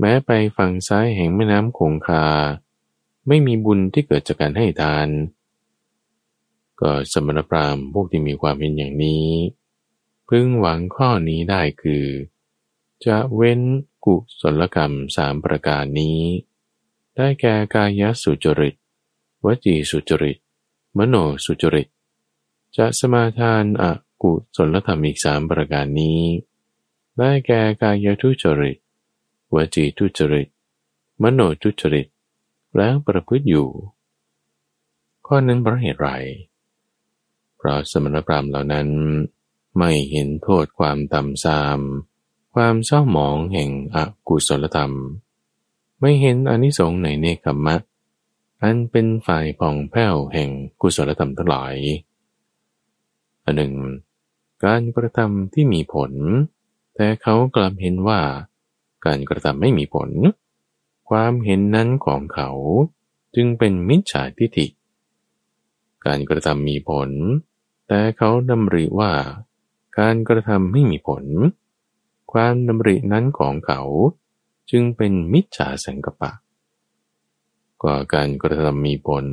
[0.00, 2.24] แม้ไปฝั่งซ้ายแห่งแม่น้ำคงคา
[3.28, 5.08] ไม่มีบุญที่เกิดจากการให้ทาน
[6.80, 9.28] ก็สมณพราหมณ์พวกที่มีความเห็นอย่างนี้
[10.28, 12.06] พึงหวังข้อนี้ได้คือ
[13.06, 13.60] จะเว้น
[14.04, 16.20] กุศลกรรมสามประการนี้
[17.16, 18.74] ได้แก่กายสุจริต
[19.44, 20.38] วจีสุจริต
[20.98, 21.14] มโน
[21.44, 21.88] สุจริต
[22.76, 23.84] จะสมาทานอ
[24.22, 26.20] กุศลธรรมอีกสามประการนี้
[27.18, 28.76] ได้แก่กายทุจริต
[29.54, 30.48] วจีทุจริต
[31.22, 32.06] มโนทุจริต
[32.76, 33.68] แล้วประพฤติอยู่
[35.26, 36.08] ข้อนั้นเพราะเหตุไร
[37.56, 38.88] เพราะสมณพราหมณ์เหล่านั้น
[39.78, 41.80] ไม่เห็นโทษความต่ำทราม
[42.58, 43.96] ความเศร้าหมองแห่งอ
[44.28, 44.92] กุศลธรรม
[46.00, 47.76] ไม่เห็นอนิสงส์ในเนคขมะ
[48.62, 51.76] อันเป็นฝ่ายผ่องแผ้วแห่งกุศลธรรมทั้งหลาย
[53.44, 53.74] อันหนึ่ง
[54.64, 56.12] การกระทำที่มีผล
[56.94, 58.20] แต่เขากลับเห็นว่า
[59.06, 60.10] การกระทำไม่มีผล
[61.08, 62.50] ความเห็นนั้นของเขา
[63.34, 64.66] จึงเป็นมิจฉาทิฏฐิ
[66.06, 67.10] การกระทำมีผล
[67.88, 69.12] แต่เขาดำริว่า
[69.98, 71.24] การกระทำไม่มีผล
[72.34, 73.80] ความดำรินั้นของเขา
[74.70, 76.32] จึงเป็นมิจฉาสังกปะ
[77.82, 79.26] ก็การกระทำมีผล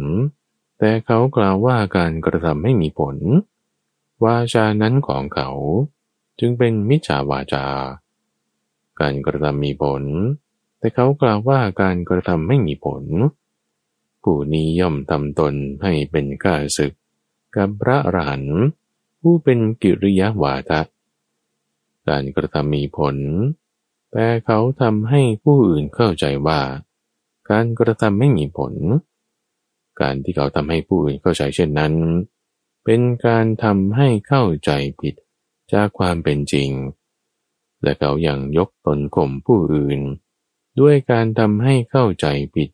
[0.79, 3.17] แต่เขากล่าวว่าการกระทำไม่มีผล
[4.23, 5.49] วาจานั้นของเขา
[6.39, 7.65] จึงเป็นมิจฉาวาจา
[8.99, 10.03] การกระทำมีผล
[10.79, 13.03] แต่เขากล่าวว่าการกระทำไม่มีผล
[14.23, 16.93] ผู้นี้ย่อมทำตนให้เป็นข้าศึก
[17.55, 18.61] กับพระอรหันต์
[19.21, 20.81] ผู้เป็นกิริยาวาทะ
[22.09, 23.15] การกระทำมีผล
[24.11, 26.61] แต่เขาทำให้ผู้อื่นเข้าใจว่า
[27.49, 28.73] การกระทำไม่มีผล
[30.01, 31.93] การที่เขาทำให้ผู้อื่นเข้าใจเช่นนั้น
[32.85, 35.15] เป็นการทำให้เข้าใจผิด
[35.73, 36.69] จากความเป็นจริง
[37.83, 39.99] และเขายัางยกตนข่มผู้อื่น
[40.79, 42.69] ด้วยการทำให้เข้าใจผิด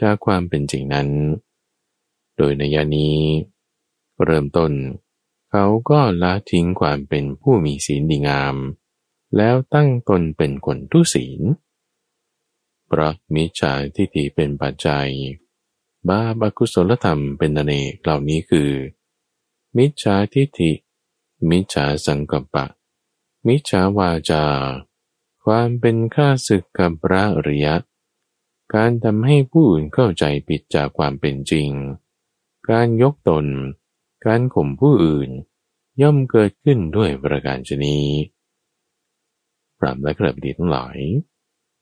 [0.00, 1.08] จากความเป็นจริงนั้น
[2.36, 3.16] โดยในยานี้
[4.24, 4.72] เริ่มต้น
[5.54, 8.56] เขาก็ละทิ้งความเป็นผู้มีศีลดีงาม
[9.36, 11.40] แล้วตั้งตนเป็นคนทุศีล
[12.86, 15.10] เพราะมิจฉาทิฏฐิเป็นปัจจัย
[16.08, 18.70] บาปอกุศลธรรมเป็นอเนกเหล่านี้คือ
[19.76, 20.72] มิจฉาทิฏฐิ
[21.50, 22.66] มิจฉาสังกัปปะ
[23.46, 24.44] มิจฉาวาจา
[25.44, 27.74] ความเป็นข้าศึกกับพระอริยะ
[28.74, 31.68] การทำให้ผู้อื่นเข้าใจผิดจากความเป็นจริง
[32.68, 33.46] การยกตน
[34.26, 35.30] การข่มผู้อื่น
[36.02, 37.98] ย่อมเกิดขึ้นด้วยประการชนี
[39.78, 40.98] ปรามและกระบดีทั้งหลาย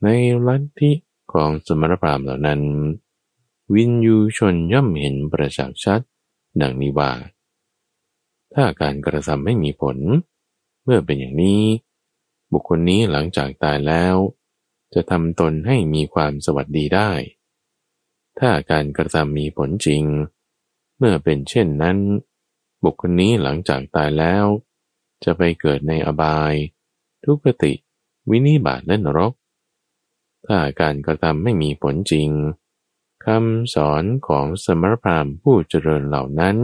[0.03, 0.09] ใน
[0.47, 0.93] ลัทธิ
[1.33, 2.61] ของสมณพราหมณ์เหล่านั้น
[3.75, 6.01] วินยูชนย่อมเห็นประจักษ์ชัด
[6.61, 7.13] ดังนี้ว่า
[8.55, 9.97] ถ้าการกระทำไม่มีผล
[10.85, 11.63] เมื่อเป็นอย่างนี้
[12.53, 14.17] บุคคลนี้หลังจากตายแล้ว
[14.95, 17.11] จะทำตนให้มีความสวัสดีได้
[18.39, 20.03] ถ้าการกระทำมีผลจริง
[20.99, 21.99] เมื่อเป็นเช่นนั้น
[22.85, 24.45] บุคคลนี้หลังจากตายแล้ว
[25.25, 26.55] จะไปเกิดในอบาย
[27.25, 27.73] ทุกติ
[28.31, 29.33] วินิบาตและนรก
[30.47, 32.29] ถ้าการกระทำไม่มีผลจริง
[33.25, 36.57] คำสอนของสมรพรามผู้เจริญเหล่านั้น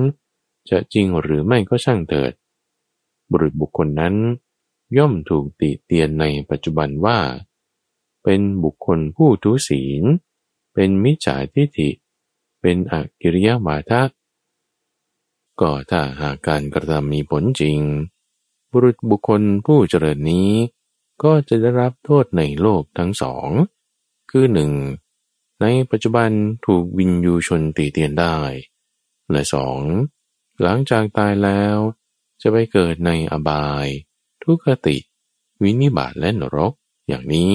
[0.70, 2.33] จะจริงหรือไม่ก็ช่างเถิด
[3.31, 4.14] บุรุษบุคคลนั้น
[4.96, 7.18] ย่อมถูกติเตียนในปัจจุบันว่า
[8.24, 10.02] เป็นบุคคลผู้ทุศีล
[10.74, 11.90] เป็นมิจฉาทิฏฐิ
[12.61, 14.02] เป็นอกิริยาวาทะ
[15.61, 17.81] ก็ถ้าหากการกระทำมีผลจริง
[18.71, 20.51] บุรุษบุคคลผู้เจริญนี้
[21.23, 23.49] ก็จะได้รับโทษในโลกทั้งสอง
[24.31, 24.73] คือหนึ่ง
[25.61, 26.31] ในปัจจุบัน
[26.66, 28.38] ถูกวินยูชนตีเตียนได้
[29.31, 29.81] และสอง
[30.62, 31.77] หลังจากตายแล้ว
[32.42, 33.87] จะไปเกิดในอบาย
[34.42, 34.97] ทุกขติ
[35.62, 36.73] วินิบาตและนรก
[37.09, 37.55] อย่างนี้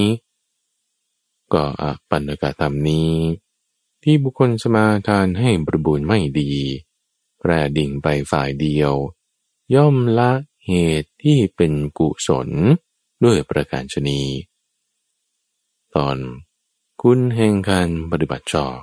[1.54, 3.14] ก็อปันกธรรมนี้
[4.04, 6.52] ที่บุคคลสมาทานให้บริบูรณ์ไม่ดี
[7.42, 8.94] แปรดิ่งไปฝ่ายเดียว
[9.76, 10.32] ย่อมละ
[10.66, 12.50] เหตุที่เป็นกุศล
[13.24, 14.22] ด้วยประการชนี
[15.96, 16.18] ตอน
[17.02, 18.78] คุณแห่งการปฏิบัติชอบ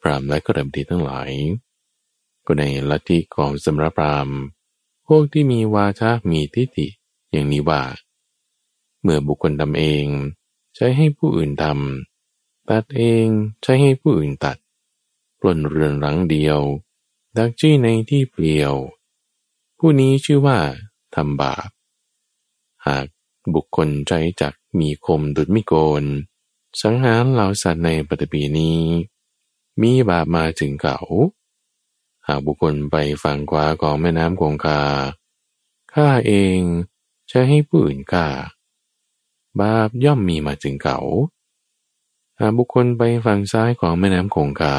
[0.00, 1.30] พรามและกระดับดีทั้งหลาย
[2.46, 4.28] ก็ในลัทธิของสมรพราม
[5.06, 6.86] พวกที่มีวาทะมีทิฏฐิ
[7.30, 7.82] อย่างนี้ว่า
[9.02, 10.06] เมื่อบุคคลทำเอง
[10.74, 13.26] ใช้ให้ผู้อื่นทำตัดเอง
[13.62, 14.56] ใช้ให้ผู้อื่นตัด
[15.40, 16.60] ปล้นเรือนหลังเดียว
[17.36, 18.74] ดักจี้ในที่เปลี่ยว
[19.78, 20.58] ผู้นี้ชื่อว่า
[21.14, 21.68] ทำบาป
[22.86, 23.06] หาก
[23.54, 26.04] บุคคลใจจักมีคมดุดมิโกน
[26.82, 28.80] สังหารเหล่าสัตว์ในปฏิปีนี้
[29.80, 30.98] มีบาปมาถึงเขา
[32.26, 34.82] หากบุคคลไปฝั่งขวาของแม่น้ำคงคา
[35.92, 36.60] ข้าเอง
[37.28, 38.26] ใช้ให้ผู้อื่นฆ่า
[39.60, 40.98] บาปย่อมมีมาถึงเขา
[42.40, 44.76] หากบุคคลไปฝั่งซ้ายของแม่น้ำคงคา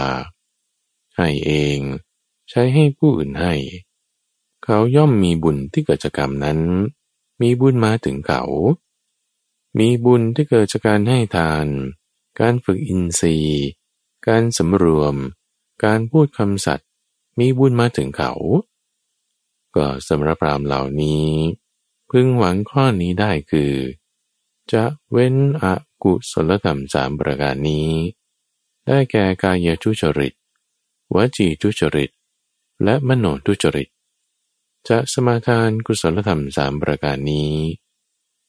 [1.17, 1.79] ให้เอง
[2.49, 3.53] ใช้ให้ผู้อื่นให้
[4.63, 6.59] เขาย่อมมีบุญที่เกิดจากกรรมนั้น
[7.41, 8.43] มีบุญมาถึงเขา
[9.79, 11.67] มีบุญที่เกิดจากการให้ทาน
[12.39, 13.65] การฝึกอินทรีย์
[14.27, 15.15] การสำรวม
[15.83, 16.87] การพูดคำสัตย์
[17.39, 18.33] มีบุญมาถึงเขา
[19.75, 21.27] ก็สำหรับพรามเหล่านี้
[22.09, 23.73] พึงหวังข้อนี้ได้คือ
[24.71, 25.65] จะเว้นอ
[26.03, 27.89] กุศลธรรมสามประการนี้
[28.87, 30.33] ได้แก่กายทุจริต
[31.15, 32.09] วจีทุจริต
[32.83, 33.87] และมโนทุจริต
[34.87, 37.53] จะสมาทานกุศลธรรมสามประการนี้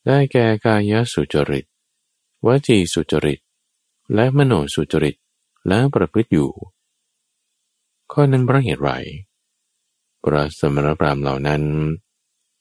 [0.06, 1.64] ได้แก่กายสุจริต
[2.46, 3.40] วจีสุจริต
[4.14, 5.16] และมโนสุจริต
[5.68, 6.50] และประพฤติอยู่
[8.12, 8.90] ข้อนั้นเพราะเหตุไร
[10.24, 11.62] พระสมณพราหมณ์เหล่านั้น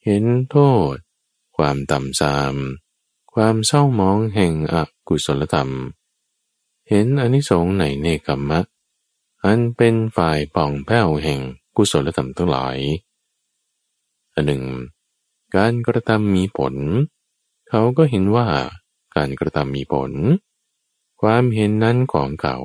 [0.04, 0.58] เห็นโท
[0.94, 0.96] ษ
[1.58, 2.56] ความต่ำทราม
[3.34, 4.76] ความเศร้ามองแห่งอ
[5.08, 5.70] กุศลธรรม
[6.90, 8.60] เห็นอนิสงส์ในเนกัมมะ
[9.48, 11.40] อันเป็นฝ่ายป่องแผ้วแห่ง
[11.76, 12.78] กุศลธรรมทั้งหลาย
[14.34, 14.64] อันหนึ่ง
[15.56, 16.76] การกระทำมีผล
[17.70, 18.48] เขาก็เห็นว่า
[19.16, 20.12] การกระทำมีผล
[21.22, 22.58] ความเห็นนั้นของเขา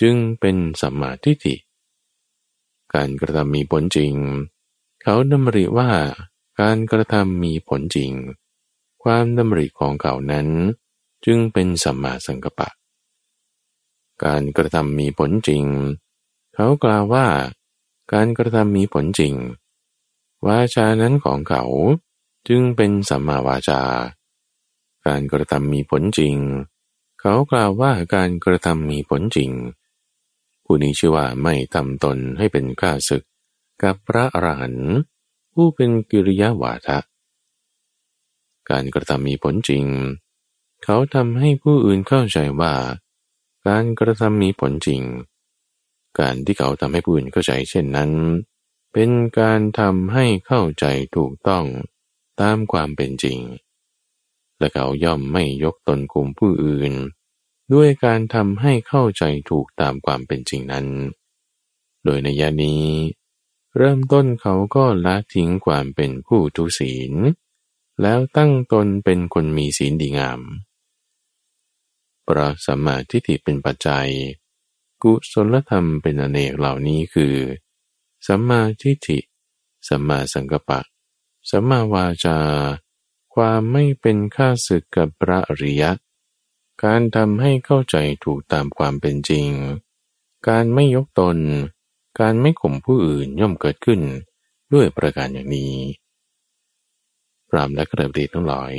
[0.00, 1.54] จึงเป็นสัมมาทิฏฐิ
[2.94, 4.14] การกระทำมีผลจริง
[5.02, 5.90] เขาดำริว่า
[6.60, 8.12] การกระทำมีผลจริง
[9.04, 10.48] ความดำริของเขานั้น
[11.24, 12.68] จึงเป็นสัมมาสังกัปปะ
[14.24, 15.64] การกระทำมีผลจริง
[16.54, 17.26] เขากล่าวว่า
[18.12, 19.34] การกระทำมีผลจริง
[20.46, 21.64] วาจานั้นของเขา
[22.48, 23.82] จึงเป็นสัมมาวาจา
[25.06, 26.36] การกระทำมีผลจริง
[27.20, 29.50] เขากล่าวว่าการกระทำมีผลจริง
[30.64, 33.22] ผู้นี้ชื่อว่าไม่ทำตนให้เป็นข้าศึก
[33.82, 34.94] กับพระอรหันต์
[35.52, 36.98] ผู้เป็นกิริยาวาทะ
[38.70, 39.84] การกระทำมีผลจริง
[40.84, 42.74] เขาทำให้ผู้อื่นเข้าใจว่า
[43.66, 45.02] การกระทำมีผลจริง
[46.18, 48.10] การที่เขาทำให้ผู้อื่นเข้าใจเช่นนั้น
[48.92, 51.64] เป็นการทำให้เข้าใจถูกต้อง
[52.40, 53.38] ตามความเป็นจริง
[54.58, 56.92] และเขาย่อมไม่ยกตนกลุ่มผู้อื่น
[57.72, 60.86] ด้วยการทำให้เข้าใจถูกตามความเป็นจริงนั้น
[62.04, 62.86] โดยในยานี้
[63.76, 67.12] เริ่มต้นเขาก็ละทิ้งความเป็นผู้ทุศีล
[68.02, 70.40] แล้วตั้งตนเป็นคนมีศีลดีงาม
[72.24, 74.08] เพราะสัมมาทิฏฐิเป็นปัจจัย
[75.02, 77.34] กุศลธรรมเป็นอเนกเหล่านี้คือ
[78.26, 79.18] สัมมาทิฏฐิ
[79.88, 80.80] สัมมาสังกัปปะ
[81.50, 82.38] สัมมาวาจา
[83.34, 85.90] ความไม่เป็นข้าศึกกับพระอริยะ
[86.84, 89.48] การทำให้เข้าใจถูกตามความเป็นจริง
[90.48, 91.38] การไม่ยกตน
[92.20, 94.00] การไม่ข่มผู้อื่นย่อมเกิดขึ้น
[94.72, 95.74] ด้วยประการอย่างนี้
[97.48, 98.74] พรามและกระเดีทั้งหลาย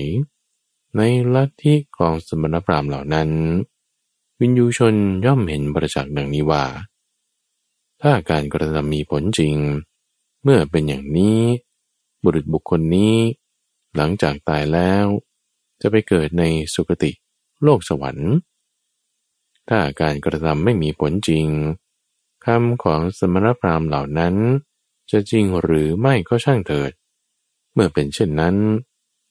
[0.97, 1.01] ใน
[1.33, 3.29] ลัทธิของสมณพราหมณ์เหล่านั้น
[4.39, 6.63] วินยูชนย่อมเห็นประจักษ์ดังนี้ว่า
[8.01, 9.55] ถ้าการกระทำมีผลจริง
[10.43, 11.39] เมื่อเป็นอย่างนี้
[12.23, 13.15] บุรุษบุคคลนี้
[13.95, 15.05] หลังจากตายแล้ว
[15.81, 17.11] จะไปเกิดในสุคติ
[17.63, 18.33] โลกสวรรค์
[19.67, 21.45] ถ้าการกระทำไม่มีผลจริง
[22.45, 24.35] คำของสมณพราหมณ์เหล่านั้น
[25.11, 26.91] จะจริงหรือไม่ก็ช่างเถิด
[27.73, 28.55] เมื่อเป็นเช่นนั้น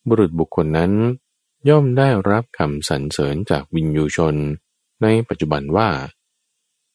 [0.08, 0.92] บุรุษบุคคลนั้น
[1.68, 4.34] ย่อมได้รับคำสรรเสริญจากวินยูชน
[5.02, 5.88] ในปัจจุบันว่า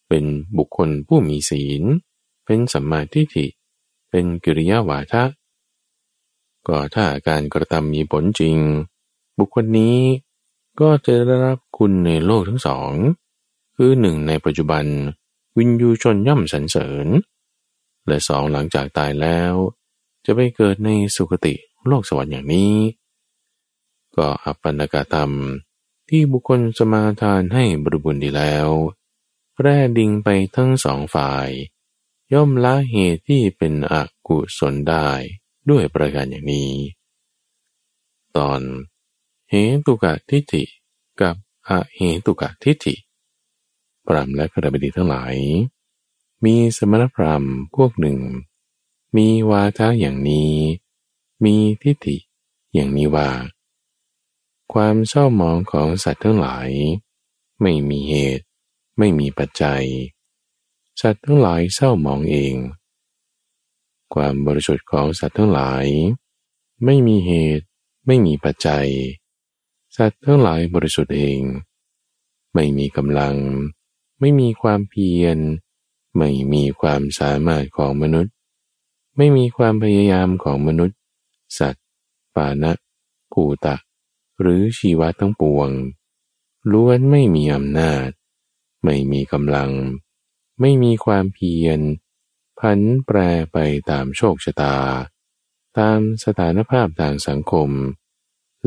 [0.09, 0.25] เป็น
[0.57, 1.83] บุคคลผู้มีศีล
[2.45, 3.47] เป็นสัมมาทิฏฐิ
[4.09, 5.23] เป็นกิริยาวาทะ
[6.67, 8.57] ก็ถ้าการกระทำมีผลจริง
[9.37, 9.97] บุคคลนี้
[10.79, 12.91] ก็จะได้รับคุณในโลกทั้งสอง
[13.75, 14.85] คือหนึ่งในปัจจุบัน
[15.57, 17.07] วินยูชนย่อมสรรเสริญ
[18.07, 19.53] และสองหลังจากตายแล้ว
[20.25, 21.53] จะไปเกิดในสุคติ
[21.87, 22.73] โลกสวรรค์อย่างนี้
[24.19, 25.31] ก็อัปปนกธรรม
[26.09, 28.67] ที่บุคคลสมาทานให้บริบูรณ์ดีแล้ว
[29.53, 31.47] แปร่ดิ่งไปทั้งสองฝ่าย
[32.33, 33.95] ย่อมละเหตุที่เป็นอ
[34.27, 35.07] กุศลได้
[35.69, 36.71] ด้วยประการอย่างนี้
[38.37, 38.61] ตอน
[39.49, 39.55] เห
[39.85, 40.63] ตุกะทิฏฐิ
[41.21, 41.35] กับ
[41.67, 42.95] อเหตุกะทิฏฐิ
[44.05, 45.35] พรามและกระบดีทั้งหลาย
[46.43, 48.19] มีสมณพราหมณ์พวกหนึ่ง
[49.15, 50.53] มีวาทะอย่างนี้
[51.43, 52.17] มีทิฏฐิ
[52.73, 53.29] อย่างนี้ว่า
[54.73, 56.69] ความเศร้าหมองของสัตว์ทั้งหลาย
[57.61, 58.45] ไม่มีเหตุ
[58.97, 59.83] ไม่มีปัจจัย
[61.01, 62.55] สัตว์ทั้งหลายเศร้าหมองเอง
[64.13, 65.85] ความบริสุทธิ์ของสัตว์ทั้งหลาย
[66.85, 67.65] ไม่มีเหตุ
[68.05, 68.87] ไม่มีปัจจัย
[69.97, 71.41] สัตว์ทั้งหลายบริสุทธิ์เอง
[72.53, 73.35] ไม่มีกำลัง
[74.19, 75.37] ไม่มีความเพียร
[76.17, 78.33] ไม่มีความสามารถของมนุษย์
[79.17, 80.97] ไม่มีความพยายามของมนุษย์
[81.59, 81.85] สัตว์
[82.35, 82.71] ปานะ
[83.31, 83.75] ภูตะ
[84.41, 85.69] หรือชีวะทั้งปวง
[86.71, 88.09] ล้วนไม่มีอำนาจ
[88.83, 89.71] ไม่มีกำลัง
[90.59, 91.79] ไม่มีความเพียร
[92.59, 93.17] พันแปร
[93.51, 93.57] ไป
[93.89, 94.75] ตามโชคชะตา
[95.79, 97.69] ตามสถานภาพทางสังคม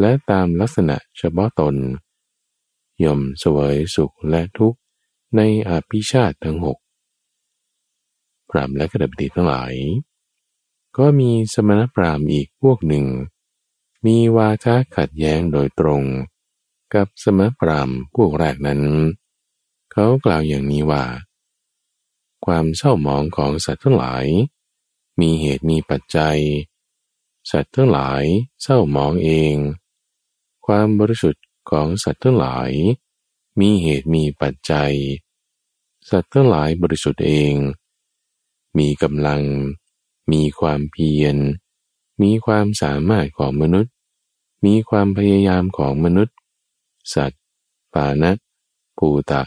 [0.01, 1.75] และตามลักษณะเฉพาะตน
[3.05, 4.79] ย่อมสวยสุขและทุกข์
[5.37, 6.79] ในอาภิชาติทั้งหก
[8.51, 9.75] พรามและกระดับดีทั้งหลาย
[10.99, 13.07] ก็มีสมณพราหมณ์อีกพวกหนึ่ง
[14.07, 16.03] มีวาทะขัดแย้งโดยตรง
[16.95, 18.83] กับสมปรามพวกแรกนั้น
[19.93, 21.05] เขากล่าวอย่างนี้ว่า
[22.45, 24.27] ความเศร้าหมองของสัตว์ทั้งหลาย
[25.21, 26.38] มีเหตุมีปัจจัย
[27.51, 28.23] สัตว์ทั้งหลาย
[28.62, 29.55] เศร้าหมองเอง
[30.67, 32.71] ความบริสุทธิ์ของสัตว์ทั้งหลาย
[33.61, 34.95] มีเหตุมีปัจจัย
[36.11, 37.55] สัตว์ทั้งหลายบริสุทธิ์เอง
[38.79, 39.43] มีกำลัง
[40.33, 41.37] มีความเพียร
[42.22, 43.92] มีความสามารถของมนุษย์
[44.64, 46.37] มีความพยายามของมนุษย์
[47.14, 47.42] สัตว์
[47.94, 48.31] ปานะ
[48.98, 49.42] ปูตะ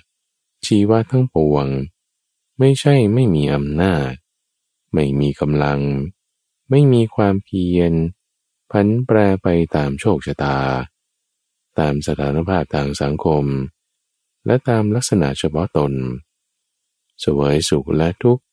[0.65, 1.67] ชีวะทั้งปวง
[2.59, 4.11] ไม่ใช่ไม่มีอำนาจ
[4.93, 5.79] ไม่มีกำลัง
[6.69, 7.93] ไม่มีความเพียร
[8.71, 10.57] พันแปรไปตามโชคชะตา
[11.79, 13.45] ตามสถานภาพทางสังคม
[14.45, 15.93] และตามลักษณะเฉพาะตน
[17.23, 18.43] สวยสุขและทุกข์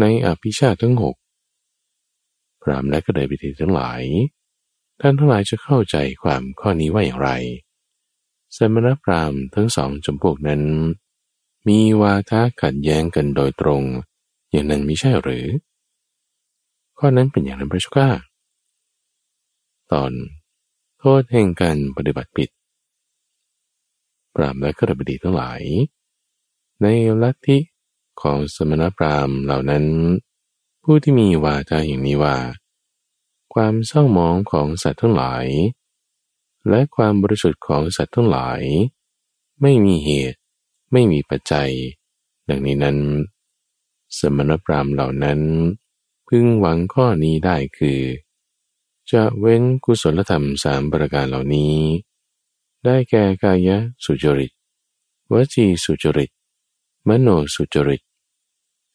[0.00, 1.16] ในอภิชาติทั้งหก
[2.62, 4.02] พรามและก็เลยพิธีทั้งหลาย
[5.00, 7.30] ท่านทั้งหลายจะเข้าใจความข้อนี้ว่าอย่างไร
[8.56, 10.62] สมณพราหมณ์ทั้งสองจำพวกนั้น
[11.68, 13.82] มีวาทะขัดแย้งกันโดยตรง
[14.50, 15.46] อย่างนั้นไม่ใช่หรือ
[16.98, 18.08] ข้อนั้นเป็นอย่างนั้นพระเจ้าข้า
[19.92, 20.12] ตอน
[20.98, 22.50] โทษแห่งการปฏิบัติผิด
[24.34, 25.60] ปรามและกระบดีทั้งหลาย
[26.82, 26.86] ใน
[27.22, 27.58] ลัทธิ
[28.22, 29.84] ของสมณพราหมณ์เหล่านั้น
[30.92, 32.36] ผู้ที่มีวาจาอย่างนี้ว่า
[33.54, 35.46] ความเศร้าหมองของสัตว์ทั้งหลาย
[36.68, 38.60] และความบริสุทธิ์ของสัตว์ทั้งหลาย
[39.62, 40.38] ไม่มีเหตุ
[40.92, 41.70] ไม่มีปัจจัย
[42.48, 42.98] ดังนี้นั้น
[44.18, 45.40] สมณพราหมณ์เหล่านั้น
[46.28, 48.00] พึงหวังข้อนี้ได้คือ
[49.10, 51.76] จะเว้นกุศลธรรมสามประการเหล่านี้
[52.84, 53.70] ได้แก่กาย
[54.04, 54.52] สุจริต
[55.32, 56.30] วจีสุจริต
[57.08, 58.02] มโนสุจริต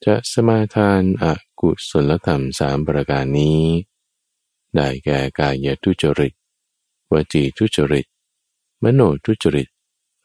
[0.06, 1.26] จะสมาทานอ
[1.60, 3.62] กุศลธรรมสามประการนี้
[4.76, 6.34] ได้แก่กายทุจริต
[7.12, 8.06] วจีทุจริต
[8.84, 9.68] มโนทุจริต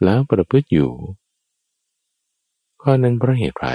[0.04, 0.92] แล้วประพฤติอยู่
[2.82, 3.66] ข้อนั้นเพราะเหตุไร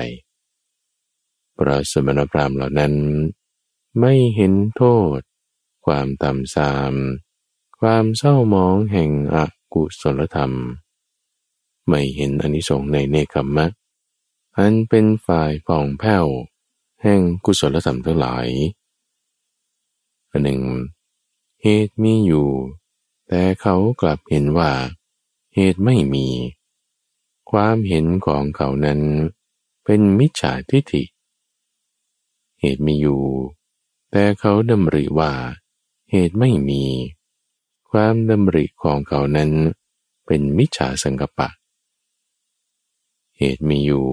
[1.58, 2.94] พระสมณพราหมณ์เหล่านั้น
[4.00, 4.84] ไม่เห็นโท
[5.18, 5.20] ษ
[5.86, 6.94] ความต่ำทราม
[7.80, 9.38] ความเศร้ามองแห่งอ
[9.74, 10.54] กุศลธรรม
[11.88, 13.68] ไม่เห็นอนิสงส์ในเนคขมะ
[14.58, 16.26] อันเป็นฝ่ายผ่องแผ้ว
[17.08, 18.48] แห่งกุศลธรรมทั้งหลาย
[20.30, 20.62] อันหนึ่ง
[21.62, 22.50] เหตุมีอยู่
[23.28, 24.72] แต่เขากลับเห็นว่า
[25.56, 26.28] เหตุไม่มี
[27.52, 29.00] ความเห็นของเขานั้น
[29.84, 31.04] เป็นมิจฉาทิฏฐิ
[32.60, 33.24] เหตุมีอยู่
[34.12, 35.32] แต่เขาดำริว่า
[36.12, 36.84] เหตุไม่มี
[37.90, 39.52] ความดำริของเขานั้น
[40.26, 41.50] เป็นมิจฉาสังกปะ
[43.38, 44.08] เหตุมีอยู่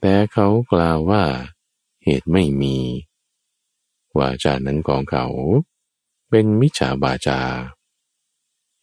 [0.00, 1.24] แต่เขากล่าวว่า
[2.10, 2.76] เหตุไม่มี
[4.18, 5.26] วาจานั้นของเขา
[6.30, 7.40] เป็นมิจฉาบาจา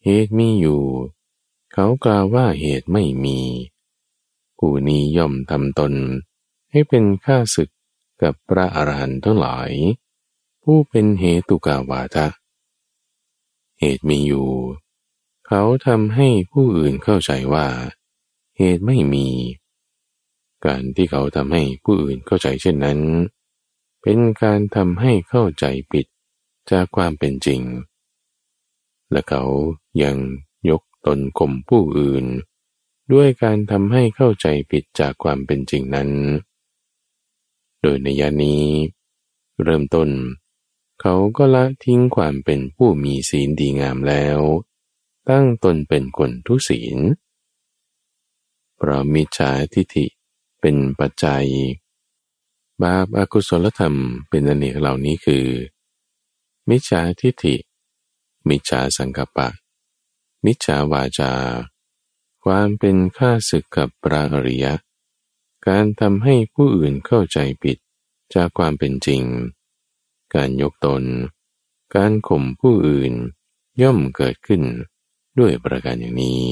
[0.04, 0.82] เหตุมีอยู่
[1.72, 3.38] เขากล่าวว่าเหตุไม่มี
[4.58, 5.94] ผู้นี้ย่อมทำตน
[6.70, 7.70] ให้เป็นข้าศึก
[8.22, 9.70] กับพระอรหันต์ทั้งหลาย
[10.62, 12.28] ผู้เป็นเหตุกาวาทะ
[13.80, 14.50] เหตุมีอยู่
[15.46, 17.66] เขาทำให้ผู้อื่นเข้าใจว่า
[18.58, 19.28] เหตุไม่มี
[20.66, 23.00] การที่เขาทำให้ผู้อื่นเข้าใจเช่นนั้น
[24.02, 26.06] เป็นการทำให้เข้าใจผิด
[26.70, 27.60] จากความเป็นจริง
[29.10, 29.44] และเขา
[30.02, 30.16] ยัง
[30.70, 32.26] ยกตนข่มผู้อื่น
[33.12, 36.10] ด้วยการทำให้เข้าใจผิดจากความเป็นจริงนั้น
[37.80, 38.66] โดยในยานี้
[39.62, 40.10] เริ่มต้น
[41.00, 44.38] เขาก็ละทิ้งความเป็นผู้มีศีลดีงามแล้ว
[45.28, 46.98] ตั้งตนเป็นคนทุศีล
[48.76, 50.06] เพราะมิจฉาทิฏฐิ
[50.68, 51.46] เป็นปัจจัย
[52.82, 53.96] บาปอากุศลธรรม
[54.28, 55.46] เป็นอเนกเหล่านี้คือ
[56.68, 57.56] มิจฉาทิฏฐิ
[58.48, 59.48] มิจฉาสังกปะ
[60.44, 61.32] มิจฉาวาจา
[62.44, 64.74] ความเป็นข้าศึกกับปราอริยะ
[65.68, 67.78] การทำให้ผู้อื่นเข้าใจผิด
[68.34, 69.22] จากความเป็นจริง
[70.34, 71.02] การยกตน
[71.94, 73.12] การข่มผู้อื่น
[73.82, 74.62] ย่อมเกิดขึ้น
[75.38, 76.42] ด้วยประการอย่างนี้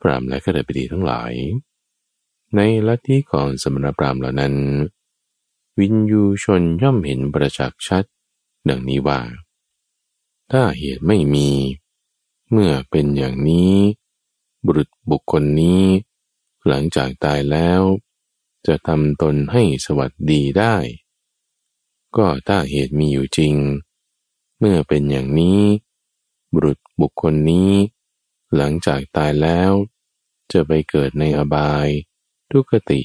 [0.00, 1.34] พรามและขดปิดีทั้งหลาย
[2.56, 4.54] ในลัทธิของสมณพราหมณ์เหล่านั้น
[5.78, 8.04] วินยูชนย่อมเห็นประจักษ์ชัด
[8.68, 9.20] ดังนี้ว่า
[10.50, 11.50] ถ้าเหตุไม่มี
[12.50, 13.74] เมื่อเป็นอย่างนี้
[14.64, 15.84] บุรุษบุคคลนี้
[16.68, 17.82] หลังจากตายแล้ว
[18.66, 20.76] จะทำตนให้สวัสดีได้
[22.16, 23.54] ก็ถ้าเหตุมีอยู่จริง
[24.58, 25.62] เมื่อเป็นอย่างนี้
[26.52, 27.72] บุรุษบุคคลนี้
[28.56, 29.70] หลังจากตายแล้ว
[30.52, 31.88] จะไปเกิดในอบาย
[32.50, 33.00] ทุกติ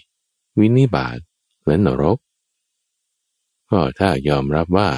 [0.59, 1.17] วินิบาต
[1.65, 2.17] และนรก
[3.69, 4.89] ก็ถ้ายอมรับว่า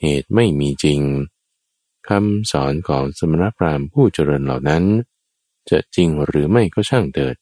[0.00, 1.00] เหตุไม่มีจริง
[2.08, 4.84] คำสอนของสมณพราหมณ์ผู้เจริญเหล่านั้น
[5.70, 7.36] จะจริงหรือไม่ก็ช่างเถิด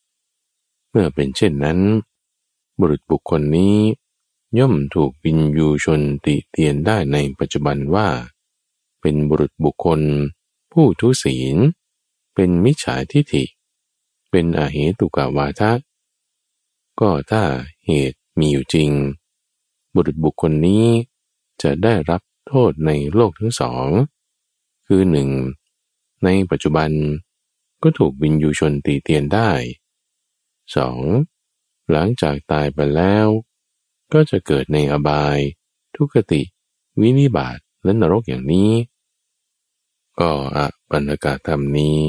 [0.90, 1.78] เมื่อเป็นเช่นนั้น
[2.78, 3.76] บุรุษบุคคลนี้
[4.58, 8.08] ย่อมถูกวินยูชนติเตียนได้ในปัจจุบันว่า
[9.00, 10.00] เป็นบุรุษบุคคล
[10.72, 11.56] ผู้ทุศีล
[12.34, 13.44] เป็นมิจฉาทิฐิ
[14.30, 15.72] เป็นอาเหตุกาวาทะ
[17.00, 17.42] ก็ถ้า
[17.86, 18.90] เหตุมีอยู่จริง
[19.94, 20.86] บุรุษบุคคลนี้
[21.62, 23.86] จะได้รับโทษในโลกทั้งสอง
[24.86, 25.30] คือหนึ่ง
[26.24, 26.90] ในปัจจุบัน
[27.82, 29.50] ก็ถูกวินยูชนตีเตียนได้
[30.72, 31.90] 2.
[31.90, 33.26] หลังจากตายไปแล้ว
[34.12, 35.38] ก็จะเกิดในอบาย
[35.96, 36.42] ทุกติ
[37.00, 38.72] วินิบาตและนรกอย่างนี้
[40.20, 42.02] ก็อะปัญกาธรรมนี้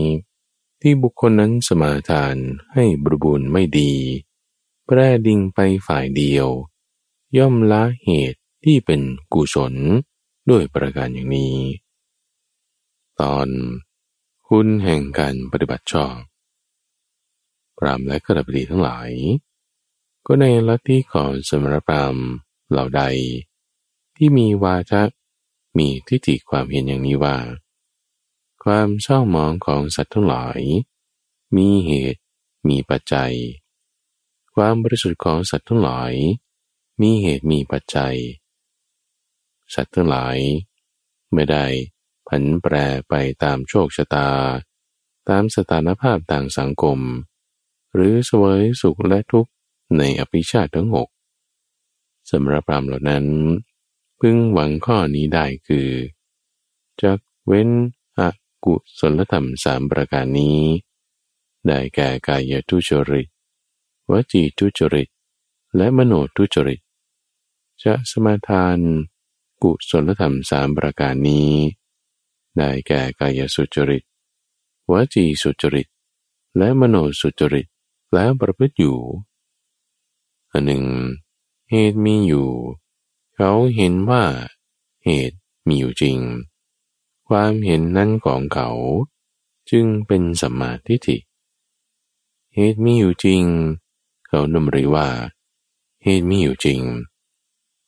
[0.82, 2.36] ที่บุคคลนั้นสมาทาน
[2.74, 3.94] ให้บริบูรณ์ไม่ดี
[4.86, 6.48] แปรดิ่งไปฝ่ายเดียว
[7.38, 9.02] ย่อมละเหตุที่เป็น
[9.34, 9.74] กุศล
[10.50, 11.58] ด้วยประการอย่างนี้
[13.22, 13.48] ตอน
[14.48, 16.16] คุณแห่งการปฏิบัติชอบ
[17.78, 19.10] พรามและกระบดีทั้งหลาย
[20.26, 22.16] ก็ในลัทธิของสมรพราม
[22.70, 23.04] เหล่าใด
[24.16, 25.04] ที่มีวาทะ
[25.78, 27.38] มีทิฏฐิความเห็นอย่างนี้ว่า
[28.64, 30.60] ความเศร้ามองของสัตว์ทั้งหลาย
[31.56, 32.22] มีเหตุ
[32.68, 33.34] มีปัจจัย
[34.56, 36.14] ความบริสุทธิ์ของสัตว์ทั้งหลาย
[37.02, 38.16] มีเหตุมีปัจจัย
[39.74, 40.38] สัตว์ทั้งหลาย
[41.34, 41.66] ไม่ได้
[42.28, 42.74] ผันแปร
[43.10, 44.30] ไปตามโชคชะตา
[45.30, 47.00] ตามสถานภาพต่างสังคม
[47.94, 49.52] หรือเสวยสุขและทุกข์
[49.98, 51.10] ในอภิชาติทั้งหก
[52.32, 53.26] สำหรับพรามเหล่านั้น
[54.20, 55.90] พึงหวังข้อนี้ได้คือ
[57.02, 57.12] จะ
[57.48, 57.70] เว้น
[58.20, 58.22] อ
[58.66, 60.60] กุศลธรรมสามประการนี้
[61.68, 63.28] ได้แก่กายทุจริต
[64.12, 65.08] วจีทุจริต
[65.78, 66.80] และมโนทุจริต
[67.84, 68.78] จะสมาทาน
[69.64, 71.52] กุศลธรรมสามประการนี้
[72.58, 74.04] ได้แก่กายสุจริต
[74.92, 75.88] วจีสุจริต
[76.58, 77.68] และมโนสุจริต
[78.14, 79.00] แล้วประพฤติอยู่
[80.52, 80.86] อันหนึ่ง
[81.70, 82.50] เหตุมีอยู่
[83.36, 84.24] เขาเห็นว่า
[85.06, 85.38] เหตุ
[85.68, 86.18] มีอยู่จริง
[87.28, 88.70] ความเห็นนั้นของเขา
[89.70, 91.18] จึงเป็นสัมมาทิฏฐิ
[92.56, 93.44] เหตุมีอยู่จริง
[94.34, 95.08] เขาดำริว่า
[96.04, 96.82] เหตุมีอยู่จริง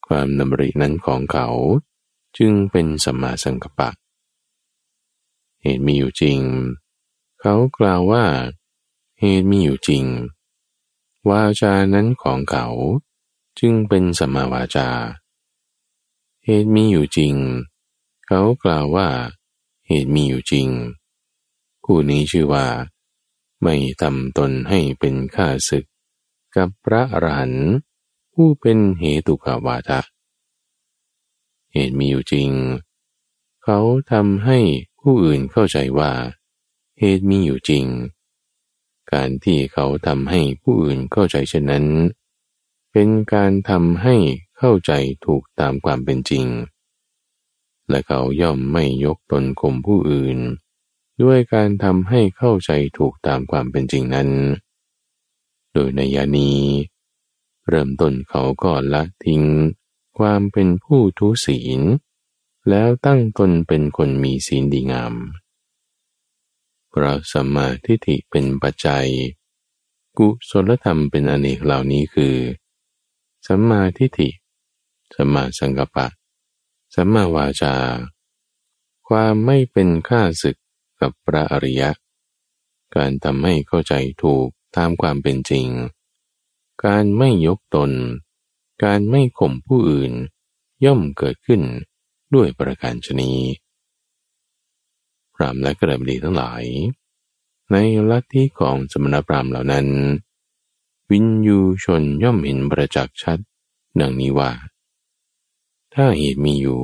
[0.07, 1.47] ความดำรินั้นของเขา
[2.37, 3.89] จึงเป็นสัมมาสังกัปปะ
[5.61, 6.39] เหตุมีอยู่จริง
[7.39, 8.25] เขากล่าวว่า
[9.19, 10.05] เหตุมีอยู่จริง
[11.29, 12.67] วาจานั้นของเขา
[13.59, 14.89] จึงเป็นสัมมาวาจา
[16.45, 17.35] เหตุมีอยู่จริง
[18.25, 19.07] เขากล่าวว่า
[19.87, 20.69] เหตุมีอยู่จริง
[21.83, 22.65] ผู้นี้ชื่อว่า
[23.63, 25.85] ไม่ทำตนให้เป็นข้าศึก
[26.55, 27.69] กับพระอรหันต์
[28.33, 29.99] ผู้เป็นเหตุกาวาทะ
[31.73, 32.49] เหตุมีอยู่จริง
[33.63, 33.79] เขา
[34.11, 34.59] ทำให้
[35.01, 36.11] ผู้อื่นเข้าใจว่า
[36.99, 37.85] เหตุมีอยู่จริง
[39.11, 41.85] การที่เขาทำให้ผู้อื่นเข้าใจเช่นนั้น
[42.91, 44.15] เป็นการทำให้
[44.57, 44.91] เข้าใจ
[45.25, 46.45] ถูกตามความเป็นจริง
[47.89, 50.37] และเขาย่อมไม่ยกตนข่มผู้อื่น
[51.21, 54.29] ด้วยการทำให้เข้าใจถูกตามความเป็นจริงนั้น
[55.73, 56.51] โดยในยานี
[57.69, 59.43] เริ่มต้นเขาก็ละทิ้ง
[60.17, 61.81] ความเป็นผู้ทุศีล
[62.69, 65.13] แล้วตั้งตนเป็นคนมีศีลดีงาม
[66.89, 69.07] เพราะสัมมาทิฏฐิเป็นปัจจัย
[70.17, 72.35] กุศลธรรมเป็นอเนกเหล่านี้คือ
[73.47, 74.29] สัมมาทิฏฐิ
[75.15, 76.07] สัมมาสังกัปปะ
[76.95, 77.75] สัมมาวาจา
[79.07, 80.57] ความไม่เป็นข้าศึก
[81.01, 81.91] กับพระอริยะ
[82.95, 83.93] การทำให้เข้าใจ
[84.23, 85.67] ถูก ตามความเป็นจริง
[86.85, 87.91] การไม่ยกตน
[88.83, 90.13] การไม่ข่มผู้อื่น
[90.85, 91.61] ย่อมเกิดขึ้น
[92.33, 93.31] ด้วยประการชนี
[95.35, 96.63] พรามและกระบดีทั้งหลาย
[97.71, 97.77] ใน
[98.09, 99.87] ลัทธิของสมณพราหมณ์เหล่านั้น
[101.09, 103.39] วินยูชนย่อมเห็นประจักษ์ชัด
[103.99, 104.51] ดังนี้ว่า
[105.93, 106.81] ถ้าเหตุมีอยู่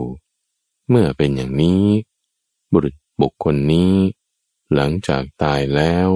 [0.90, 1.84] เมื่อเป็นอย่างนี้
[2.72, 3.94] บุรุษบุคคลนี้
[4.74, 6.08] หลังจากตายแล้ว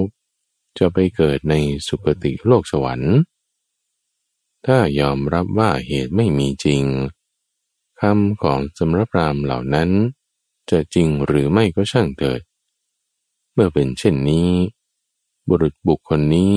[0.78, 1.54] จะไปเกิดใน
[1.86, 3.16] สุคติโลกสวรรค์
[4.66, 6.84] ถ้ายอมรับว่าเหตุไม่มีจริง
[8.00, 9.90] คำของสมณพรามเหล่านั้น
[10.70, 12.40] จะจริงหรือไม่ก็ช่างเถิด
[13.52, 14.50] เมื่อเป็นเช่นนี้
[15.48, 16.56] บุรุษบุคคลนี้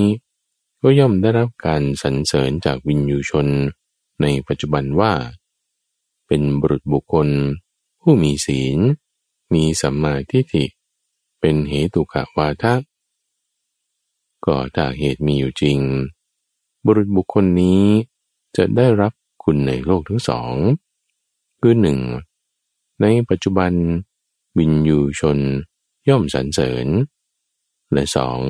[0.82, 3.46] ก็ย่อมได้รับการสรรเสริญจากวินยูชน
[4.20, 5.12] ในปัจจุบันว่า
[6.26, 7.28] เป็นบุรุษบุคคล
[8.00, 8.78] ผู้มีศีล
[9.54, 10.64] มีสัมมาทิฏฐิ
[11.40, 12.74] เป็นเหตุขวาทะ
[14.48, 15.78] ก็ถ้าเหตุมีอยู่จริง
[16.84, 17.84] บุรุษบุคคลนี้
[18.56, 19.12] จะได้รับ
[19.44, 20.54] คุณในโลกทั้งสอง
[21.60, 21.98] คือหนึ่ง
[23.00, 23.72] ในปัจจุบัน
[24.58, 25.38] วินยูชน
[26.08, 26.86] ย่อมสรรเสริญ
[27.92, 28.40] และสอง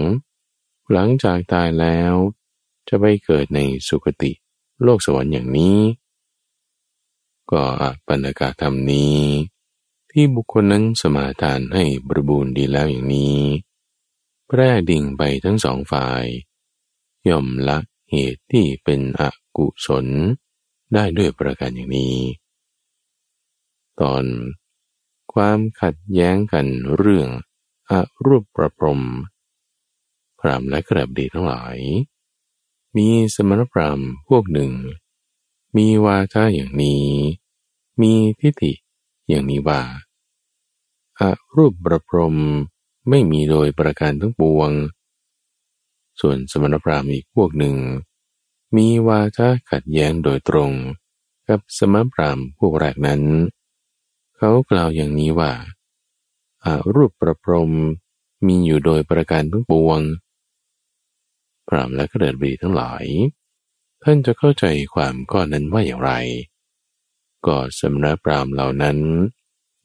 [0.93, 2.13] หลังจากตายแล้ว
[2.89, 4.33] จะไปเกิดในสุคติ
[4.83, 5.79] โลกสวรรค์อย่างนี้
[7.51, 7.63] ก็
[8.07, 9.19] ปัญกาธรรมนี้
[10.11, 13.39] ที่บุคคลนั้นสมาทานให้บริบูรณ์ดีแล้วอย่างนี้
[14.49, 16.25] แพร่ดิ่งไปทั้งสองฝ่าย
[17.29, 17.79] ย่อมละ
[18.11, 19.23] เหตุที่เป็นอ
[19.57, 20.07] กุศล
[20.95, 22.17] ได้ด้วยประการอย่างนี้
[24.01, 24.25] ตอน
[25.33, 27.29] ความขัดแย้งกันเรื่อง
[27.91, 27.93] อ
[28.25, 29.01] รูปประพรม
[30.39, 31.77] พรามและกระบดีทั้งหลาย
[32.97, 34.73] มีสมณพรามพวกหนึ่ง
[35.77, 37.07] มีวาทะอย่างนี้
[38.01, 38.73] มีทิฏฐิ
[39.29, 39.83] อย่างนี้ว่า
[41.19, 42.37] อารูปประพรม
[43.09, 44.71] ไม่มีโดยประการทั้งปวง
[46.21, 47.77] ส่วนสมณพราหมณ์อีกพวกหนึ่ง
[48.77, 50.73] มีวาทะขัดแย้งโดยตรง
[51.49, 53.23] กับสมณพราหมณ์พวกแรกนั้น
[54.37, 55.53] เขากล่าวอย่างนี้ว่า
[56.65, 57.73] อารูปประพรม
[58.47, 60.01] มีอยู่โดยประการทั้งปวง
[61.69, 63.05] พรามและกระเดิดบีทั้งหลาย
[64.03, 66.13] ท่านจะเข้าใจความก้อนนั้นว่าอย่างไร
[67.47, 68.99] ก็สำนักพรามเหล่านั้น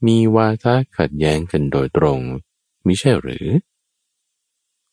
[0.07, 2.19] มีวาทะขัดแย้งกันโดยตรง
[2.85, 3.47] มิใช่หรือ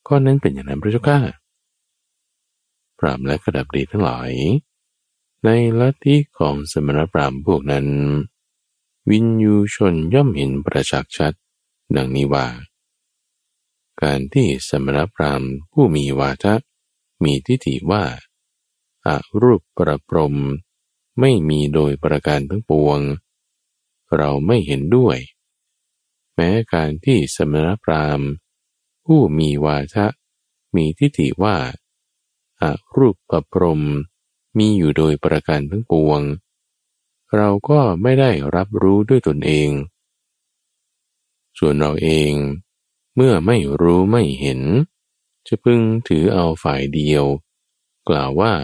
[0.07, 1.19] ข้อนั้นเป็นอย่างนั้นพระเจ้าข้า
[2.99, 4.31] พรามและกระดับดีทั้งหลาย
[5.45, 5.49] ใน
[5.81, 7.87] ลัทธิของสมณพราหมณ์พวกนั้น
[9.11, 11.33] วินยูชนย่อมเห็นประจักษ์ชัด
[11.97, 12.47] ดังนี้ว่า
[14.03, 16.55] การที่สมณพราหมณ์ผู้มีวาทะ
[17.25, 18.05] มีทิฏฐิว่า
[19.07, 20.37] อารูปประปรม
[21.21, 23.01] ไม่มีโดยประการทั้งปวง
[24.17, 25.17] เราไม่เห็นด้วย
[26.41, 28.29] ม้การที่สมณพราหมณ์
[29.05, 30.07] ผู้มีวาทะ
[30.77, 31.57] มีทิฏฐิว่า
[32.61, 33.83] อารูปประปรม
[34.59, 36.21] มีอยู่โดยประการทั้งปวง
[37.37, 39.71] เราก็ไม่ได้รับรู้ด้วยตนเอง
[41.59, 42.33] ส่วนเราเอง
[43.15, 44.61] เมื่อไม่รู้ไม่เห็น
[45.47, 47.25] จะพึงถือเอาฝ่ายเดียว
[48.09, 48.55] กล่าวว่า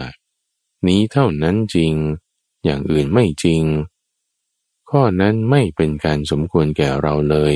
[0.87, 1.93] นี้เท่านั้นจริง
[2.63, 3.63] อย่างอื่นไม่จริง
[4.89, 7.53] ข้อนั้นไม่เป็นการสมควรแก่เราเลย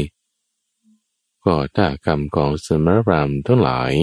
[1.45, 3.93] ก็ถ้ากรรมของสมรรามทั้งหลาย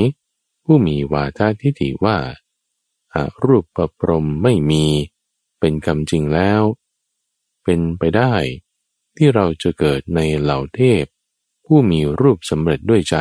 [0.64, 2.18] ผู้มีวาทาทิฏฐิว่า
[3.14, 4.86] อารูปประพรมไม่มี
[5.60, 6.62] เป็นกรรมจริงแล้ว
[7.64, 8.34] เป็นไปได้
[9.16, 11.04] ที่เราจะเกิดในเหล่าเทพ
[11.66, 13.16] ผู้มีรูปสำเร็จด้วยใจ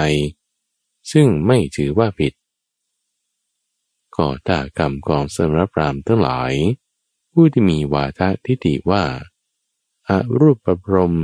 [1.12, 2.34] ซึ่งไม่ถือว่าผิด
[4.16, 6.54] ก็ถ้ากรรมของสมรรามทั้งหลาย
[7.32, 9.04] ผู้ที่มีวาทะทิฏฐิว่า
[10.10, 11.16] อรูปประพรม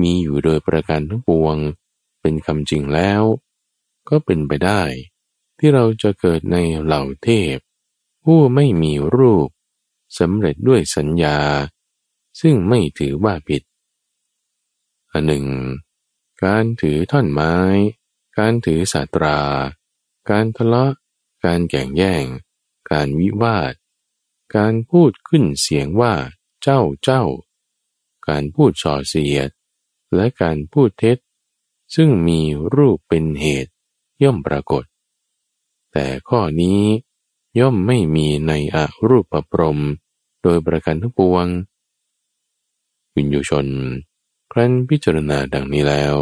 [0.00, 1.56] มีอยู่โดยประการทั้งปวง
[2.20, 3.22] เป็นคำจริงแล้ว
[4.08, 4.82] ก็เป็นไปได้
[5.58, 7.56] ที่เราจะเกิดในเหล่าเทพ
[8.24, 9.48] ผู้ไม่มีรูป
[10.18, 11.38] สำเร็จด้วยสัญญา
[12.40, 13.62] ซึ่งไม่ถือว่าผิด
[15.12, 15.46] อันหนึ่ง
[16.44, 17.54] การถือท่อนไม้
[18.38, 19.40] การถือสาตรา
[20.30, 20.92] การทะเลาะ
[21.44, 22.24] การแก่งแย่ง
[22.90, 23.72] การวิวาท
[24.56, 26.14] การพูดขึ้นเสียงว่า
[26.62, 27.22] เจ้าเจ้า
[28.28, 29.50] การพูดส่อเสียด
[30.14, 31.18] และการพูดเท็จ
[31.94, 32.40] ซึ่งมี
[32.74, 33.72] รูปเป็นเหตุ
[34.22, 34.84] ย่อมปรากฏ
[35.92, 36.80] แต่ข้อนี้
[37.58, 38.76] ย่อมไม่มีในอ
[39.08, 39.78] รูปประพรม
[40.42, 41.46] โดยประการทั้งปวง
[43.14, 43.66] วิญญูชน
[44.52, 46.16] ครั้นพิจารณาดังนี้แล้ว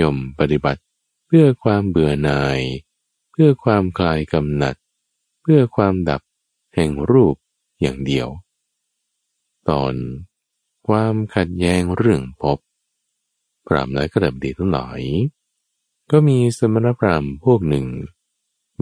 [0.00, 0.80] ย่อมปฏิบัติ
[1.26, 2.60] เพื่อความเบื่อหน่าย
[3.30, 4.74] เพื่อความคลายกำหนัด
[5.42, 6.22] เพื่อความดับ
[6.74, 7.34] แห่งรูป
[7.80, 8.28] อย่างเดียว
[9.68, 9.94] ตอน
[10.90, 12.58] ความขัดแย้งเรื่องพบ
[13.66, 15.00] พรามและกระดับดีทั้งหลาย
[16.10, 17.86] ก็มีสมณพราหมณ์พวกหนึ่ง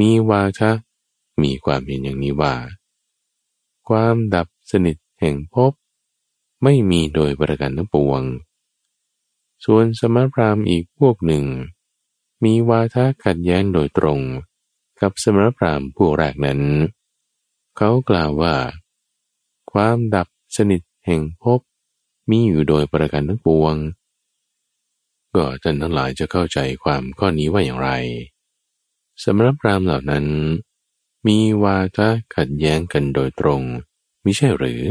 [0.01, 0.71] มีวาชะ
[1.43, 2.55] มีความเห็นอย่างนี้ว่า
[3.89, 5.73] ความดับสนิทแห่งพบ
[6.63, 8.23] ไม่มีโดยประการทั้งปวง
[9.65, 11.45] ส่วนสมณพราหมณ์อีกพวกหนึ่ง
[12.45, 14.21] มีวาทะขัดแย้งโดยตรง
[15.01, 16.61] กับสมณพราหมณ์ผู้แรกนั้น
[17.77, 18.55] เขากล่าวว่า
[19.73, 21.61] ความดับสนิทแห่งภพ
[22.31, 23.75] มีอยู่โดยประการทั้งปวง
[25.35, 27.91] ก็ท่านทั้งหลายจะเข้าใจความข้อนี้ว่าอย่างไร
[29.25, 30.27] สำหรับพรามเหล่านั้น
[31.27, 33.63] มีวาทะขัดแย้งกันโดยตรง
[34.25, 34.83] มิใช่หรือ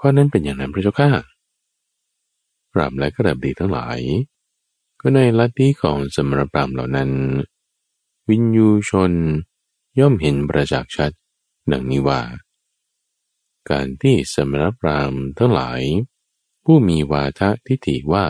[0.00, 1.10] ข้อนั้นเป็นอย่างนั้นพระเจ้าข้า
[2.72, 3.98] พรามและกระดับดีทั้งหลาย
[5.00, 7.10] ก็ในลัทธิของสมรพรามเหล่านั้น
[8.28, 9.12] วินยูชน
[9.98, 11.12] ย่อมเห็นประจักษ์ชัด
[11.72, 12.20] ดังนี้ว่า
[13.70, 15.80] การที่สมณพราหมณ์ทั้งหลาย
[16.64, 18.26] ผู้มีวาทะทิฏฐิว่า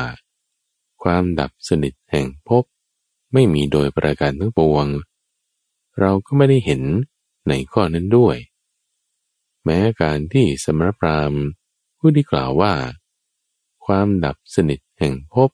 [1.02, 2.64] ความดับสนิทแห่งภพ
[3.32, 4.86] ไม่มีโดยประการทั้งปวง
[6.00, 6.82] เราก็ไม่ได้เห็น
[7.48, 8.36] ในข้อนั้นด้วย
[9.64, 11.42] แม้การที่สมณพราหมณ์
[11.98, 12.74] ผู้ที่กล่าวว่า
[13.86, 15.50] ความดับสนิทแห่งภพ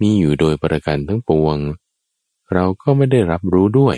[0.00, 1.58] มีอยู่โดยประการทั้งปวง
[2.52, 3.96] เราก็ไม่ได้รับรู้ด้วย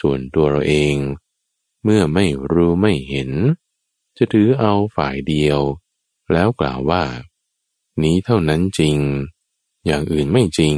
[0.00, 0.94] ส่วนตัวเราเอง
[1.84, 3.30] เมื่อไม่รู้ไม่เห็น
[4.16, 5.60] จะถือเอาฝ่ายเดียว
[6.32, 7.04] แล้วกล่าวว่า
[8.02, 8.98] นี้เท่านั้นจริง
[9.86, 10.76] อย่างอื่นไม่จริง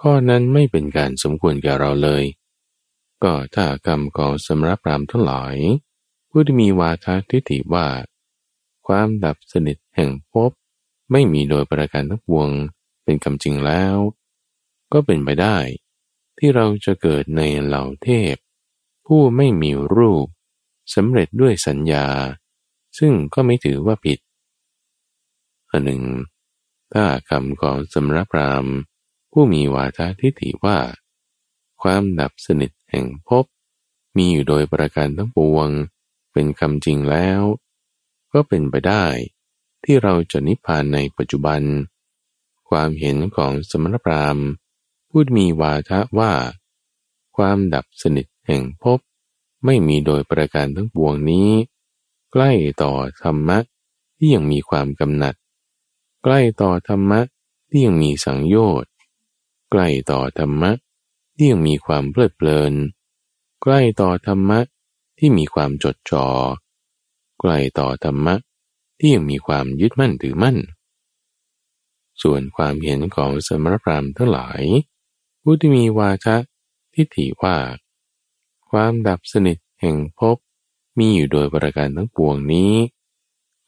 [0.00, 2.24] ข้อนั้นไม่เป็นการสมควรแก่เราเลย
[3.22, 5.56] ก็ถ้ากรรมของสมรับรามทั้งหลาย
[6.30, 7.86] ผู้ที่มีวาทะทิฏฐิว่า
[8.86, 10.50] ความดับสนิทแห่งภพ
[11.12, 12.50] ไม่มีโดยประการทั้งปวง
[13.04, 13.96] เป็นคำจริงแล้ว
[14.92, 15.56] ก็เป็นไปได้
[16.38, 18.34] ที่เราจะเกิดในเหล่าเทพ
[19.06, 20.26] ผู้ไม่มีรูป
[20.94, 22.06] สำเร็จด้วยสัญญา
[22.98, 24.18] ซึ่งก็ไม่ถือว่าผิด
[25.70, 26.02] อันหนึ่ง
[26.92, 28.66] ถ้าคำของสมรพราม
[29.32, 30.78] ผู้มีวาทะทิฏฐิว่า
[31.82, 33.44] ความดับสนิทแห่งภพ
[34.16, 35.68] มีอยู่โดยประการทั้งปวง
[36.32, 37.42] เป็นคำจริงแล้ว
[38.32, 39.04] ก็เป็นไปได้
[39.84, 41.60] ที่เราจะนิพพานในปัจจุบัน
[42.68, 44.46] ความเห็นของสมณพราหมณ์
[45.10, 46.32] ผู้มีวาทะว่า
[47.36, 48.98] ความดับสนิท แห่งภพ
[49.64, 51.50] ไม่มีโดยประการทั้งปวงนี้
[52.32, 52.92] ใกล้ต่อ
[53.22, 53.58] ธรรมะ
[54.16, 55.34] ที่ยังมีความกำหนัด
[56.24, 57.20] ใกล้ต่อธรรมะ
[57.68, 58.92] ที่ยังมีสังโยชน์
[59.70, 60.70] ใกล้ต่อธรรมะ
[61.34, 62.72] ที่ยังมีความเพลิดเพลิน
[63.62, 64.60] ใกล้ต่อธรรมะ
[65.18, 66.26] ที่มีความจดจอ่อ
[67.40, 68.34] ใกล้ต่อธรรมะ
[68.98, 70.56] ที่ยังมีความยึดมั่นถือมั่น
[72.22, 74.62] ส่วนความเห็นของสมรพรามทั้งหลาย
[75.42, 76.36] ผู้ที่มีวาทะ
[76.94, 77.56] ทิฏฐิว่า
[78.78, 80.36] ความดับสนิทแห่งภพ
[80.98, 82.72] มีอยู่โดยประการทั้งปวงนี้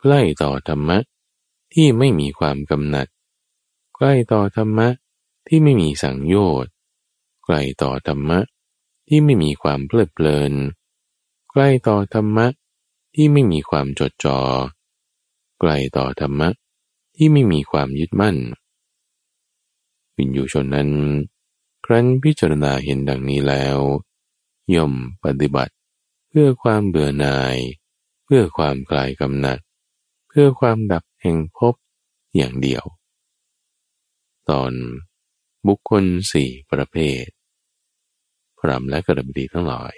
[0.00, 0.98] ใกล้ต่อธรรมะ
[1.74, 3.06] ที่ไม่มีความกำหนัด
[3.96, 4.88] ใกล้ต่อธรรมะ
[5.46, 6.72] ที่ไม่มีสังโยชน์
[7.44, 8.38] ใกล้ต่อธรรมะ
[9.08, 10.52] ที่ไม่มีความเพลิดเพลิน
[11.50, 12.46] ใกล้ต่อธรรมะ
[13.14, 14.38] ที่ไม่มีความจดจอ่อ
[15.60, 16.48] ใกล้ต่อธรรมะ
[17.16, 18.36] ที่ไม่มีความยึดมั่น
[20.16, 20.90] วิญญูชนนั้น
[21.84, 23.78] ครั้นพิจารณาเห็นดังนี้แล้ว
[24.74, 24.92] ย่อม
[25.24, 25.74] ปฏิบัติ
[26.28, 27.56] เพื่อความเบื่อหน่าย
[28.24, 29.58] เพื่อความคลายกำหนัด
[30.28, 31.74] เพื่อความดับแห่งภพ
[32.36, 32.84] อย่างเดียว
[34.48, 34.72] ตอน
[35.66, 37.26] บุคคลสี่ประเภท
[38.58, 39.96] พรามและกระบดีทั้งหลาย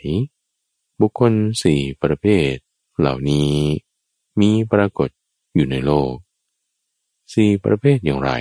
[1.00, 2.54] บุคคลสี่ประเภท
[2.98, 3.52] เหล่านี้
[4.40, 5.10] มีปรากฏ
[5.54, 6.14] อยู่ในโลก
[7.34, 8.32] สี่ประเภทอย่างไร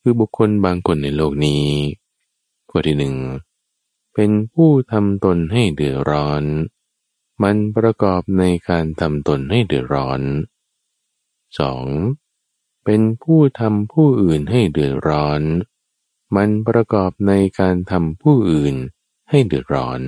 [0.00, 1.64] คือบุคคลบางคนในโลกนี้
[2.70, 3.14] ข้อที่หนึ่ง
[4.18, 6.42] เป็นผู้ทำตนให้เดือดร้อน
[7.42, 10.20] มันประกอบในการทำตนให้เดือดร้อน
[11.88, 12.84] 2.
[12.84, 15.42] เป็นผู้ทำผู้อื่นให้เดือดร้อน
[16.36, 18.74] มันประกอบในการทำผู้อื่น
[19.30, 20.00] ให้เดือดร้อน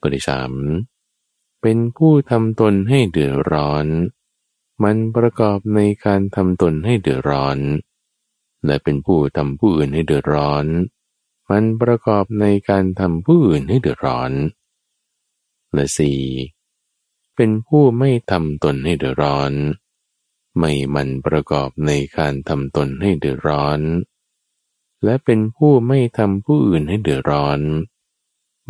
[0.00, 0.52] ข้อที่สาม
[1.62, 3.86] เป็นผู้ทำตนให้เดือดร้อน
[4.82, 7.58] มันประกอบในการทำตนให้เดือดร้อน
[8.66, 10.66] และเป็นผู้ทำผู้อื่นให้เดือดร้อน
[11.50, 14.32] มันประกอบในการทำผู้อื่นให้เดือดร้อน
[15.74, 16.20] และสี่
[17.36, 19.52] เป็นผู้ไม่ทำตนให้เดือดร้อน
[20.58, 23.80] ไม่มันประกอบในการทำตนให้เดือดร้อน
[25.04, 27.60] และเป็นผู้ไม่ทำผู้อื่นให้เดือดร้อน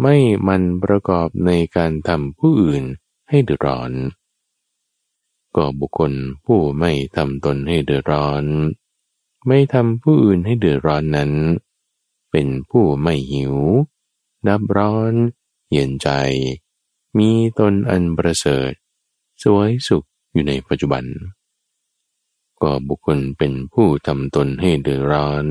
[0.02, 0.16] ไม่
[0.48, 2.82] มันประกอบในการทำผู้อื่น
[3.28, 3.92] ให้เดือดร้อน
[5.56, 6.12] ก็บุคคล
[6.44, 8.44] ผู้ไม่ทำตนให้เดือดร้อน
[9.46, 11.32] ไม่ทำผู้อื่นให้เดือดร้อนนั้น
[12.30, 13.56] เป็นผู้ไม่หิว
[14.46, 15.14] ดับร้อน
[15.70, 16.08] เย็นใจ
[17.18, 18.72] มีตนอันประเสริฐ
[19.42, 21.04] สวยสุขอยู่ในปัจจุบัน
[22.62, 25.46] ก็บุคคลเป็นผู้ทำตนให้เดือดร้อน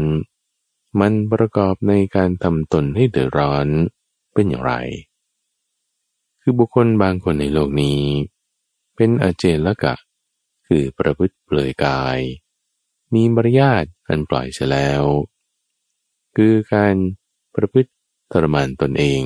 [1.00, 3.68] มันประกอบในการทำตนให้เดือดร้อน
[4.34, 4.74] เป็นอย่างไร
[6.42, 8.02] คือบุคคลบางคนในโลกนี้
[8.96, 9.96] เป็นอาเจลกะ
[10.68, 12.20] คือประพฤติเปลือยกาย
[13.14, 15.04] มีมารยาทอันปล่อยเสียแล้ว
[16.42, 16.96] คือการ
[17.56, 17.92] ประพฤติ
[18.32, 19.24] ทรมานตนเอง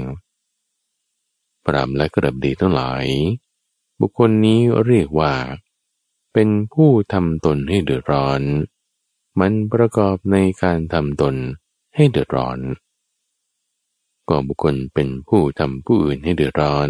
[1.66, 3.06] ปรามและกระบดีทั้งหลาย
[4.00, 5.34] บุคคลนี้เรียกว่า
[6.34, 8.42] เป็นผู้ทำตนให้เดือดร้อน
[9.40, 11.36] มันประกอบในการทำตน
[11.96, 12.60] ให้เดือดร้อน
[14.30, 16.90] ก็บุคคลเป็นผู้ทำผู้อื่นให้เดือดร้อน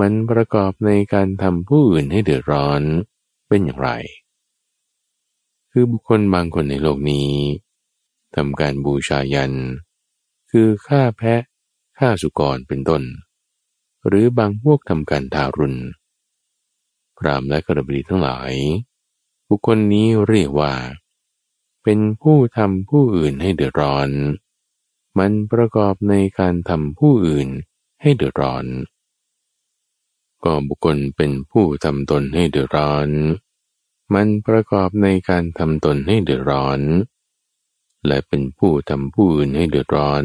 [0.00, 2.82] มันประกอบในการทำผู้อื่นให้เดือดร้อน
[3.48, 3.90] เป็นอย่างไร
[5.70, 7.30] คือบุคคลบางคนในโลกนี้
[8.36, 9.52] ทำการบูชายัน
[10.50, 11.42] คือฆ่าแพะ
[11.98, 13.02] ฆ่าสุกรเป็นต้น
[14.06, 15.80] หรือบางพวกทำการทารุณ
[17.18, 18.52] พรามและกระบดีทั้งหลาย
[19.48, 20.74] บุคคลนี้เรียกว่า
[21.82, 24.08] เป็นผู้ทำผู้อื่นให้เดือดร้อน
[25.18, 27.48] มันประกอบในการทำผู้อื่น
[28.02, 28.66] ให้เดือดร้อน
[30.44, 33.08] ก็บุคคลเป็นผู้ทำตนให้เดือดร้อน
[34.14, 36.80] มันประกอบในการทำตนให้เดือดร้อน
[38.06, 40.24] และเป็นผู้ทำผู้อื่นให้เดือดร้อน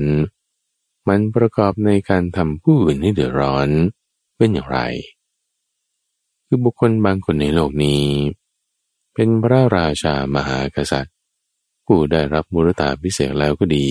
[1.08, 3.70] มันประกอบในการทำผู้อื่นให้เดือดร้อน
[4.38, 4.80] เป็นอย่างไร
[6.46, 8.06] คือบุคคลบางคนในโลกนี้
[9.14, 11.16] เป็นพระราชามหากษัตริย์
[11.86, 13.90] ผู้ได้รับมุรตาพิเศษแล้วก็ดี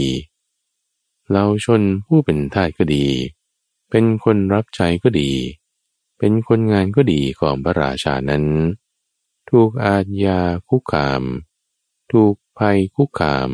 [1.30, 3.07] เราชนผู้เป็นทาสก็ดี
[3.91, 5.30] เป็นคนรับใช้ก็ดี
[6.18, 8.45] เป็นคนงานก็ดีของพระราชานั้น
[9.51, 11.22] ถูกอาญาคุกคาม
[12.12, 13.51] ถูกภัยคุกคาม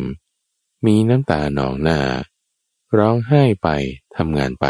[0.87, 2.01] มีน้ำตาหนองหน้า
[2.99, 3.68] ร้องไห้ไป
[4.16, 4.66] ทำงานไป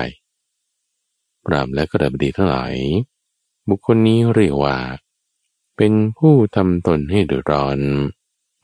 [1.44, 2.74] ปรามและกระบดีทั้งหลาย
[3.68, 4.78] บุคคลนี้เรียกว่า
[5.76, 7.78] เป็นผู้ทำตนให้เดือดร้อน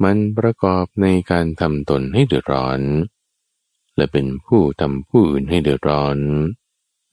[0.02, 2.80] มันประกอบในการทำตนให้เดือดร้อน
[3.96, 6.18] และเป็นผู้ทำผู้อื่นให้เดือดร้อน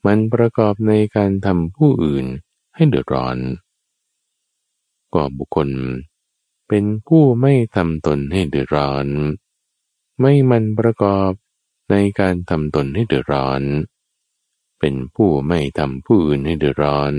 [0.06, 2.26] มันประกอบในการทำผู้อื่น
[2.74, 3.36] ให้เดือดร้อน
[5.14, 5.68] ก็บุคคล
[6.68, 9.06] เป็นผู้ไม่ทำตนให้เดือดร้อน
[10.20, 11.30] ไม่มันประกอบ
[11.90, 13.62] ในการทำตนให้เดือดร้อน
[14.80, 17.14] เป็นผู้ไม่ทำผู้อื่นให้เดือดร้อน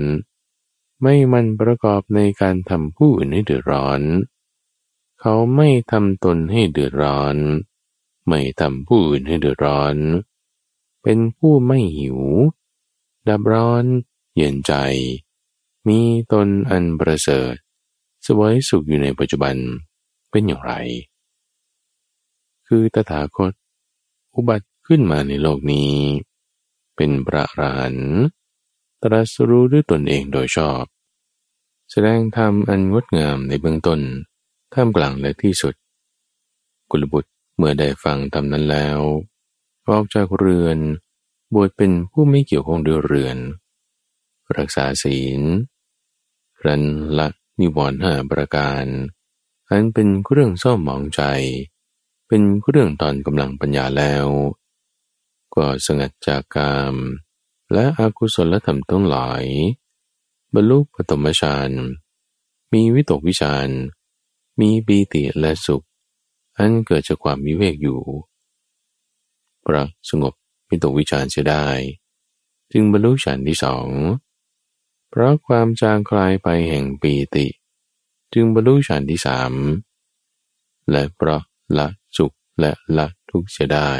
[1.02, 4.00] ไม่มันประกอบในการทำผู้อื่นให้เดือดร้อน
[5.20, 7.36] เขาไม่ทำตนให้เดือดร้อน
[8.28, 9.96] ไม่ทำผู้อื่นให้เดือดร้อน
[11.02, 12.20] เป็นผู้ไม่หิว
[13.28, 13.84] ดับร้อน
[14.36, 14.72] เย็นใจ
[15.88, 16.00] มี
[16.32, 17.54] ตนอันประเสริฐ
[18.26, 19.56] สวยสุขอยู่ในปัจจุบัน
[20.30, 20.72] เป็นอย่างไร
[22.72, 23.52] คือตถาคต
[24.34, 25.94] อุบัติขึ้นมาในโลกนี้
[26.96, 28.18] เป็นพระอรหันต์
[29.02, 30.84] ตรัสรู้ด้วยตนเองโดยชอบ
[31.90, 34.00] แสดงธรรมอันงดงามในเบื้องต้น
[34.74, 35.74] ท่ามกลางและที่สุด
[36.90, 38.98] กุลบุตรเมื่อได้ฟังธรรมนั้นแล้ว
[39.88, 40.78] ออกจากเรือน
[41.54, 43.36] บวชเป็นผู้ไม่เกี่ยวข้องด้วยเรือน
[44.56, 45.40] รักษาศีล
[46.64, 46.82] รัน
[47.18, 47.28] ละ
[47.60, 48.84] นิวรณ์ห้าประการ
[49.68, 51.22] อันเป็นเรื่องเศร้าหมองใจ
[52.32, 54.26] เป็นเรื่องตอนกำลังปัญญาแล้ว
[55.54, 56.94] ก็สงัดจากกาม
[57.72, 59.44] และอากุศลธรรมทั้งหลาย
[60.54, 61.70] บรรลุปฐมฌาน
[62.72, 63.68] มีวิตกวิชาน
[64.60, 65.84] มีปีติและสุข
[66.56, 68.00] อันเกิดจากความวิเวกอยู่
[69.64, 70.32] พระสงบ
[70.68, 71.66] วิตกวิจารเสียได้
[72.72, 73.88] จึงบรรลุฌานที่สอง
[75.08, 77.46] เพราะความจางคลายไปแห่งปีติ
[78.32, 79.52] จึงบรรลุฌานที่สาม
[80.90, 81.42] และเพราะ
[81.78, 81.88] ละ
[82.60, 83.90] และละทุกข์เสียได้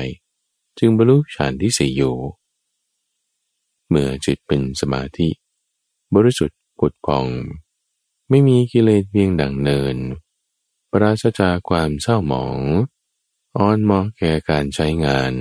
[0.78, 2.16] จึงบรรลุฌานที่สี่อยู่
[3.88, 5.28] เมื่อจิตเป็นสมาธิ
[6.14, 7.26] บริสุทธิ์ผุดพอง
[8.28, 9.96] ไม่มีกิเลสเพียงดังเนิน
[10.92, 12.58] ปราศจากความเศร้าหมอง
[13.58, 15.32] อ่อนหมาะแก่การใช้งาน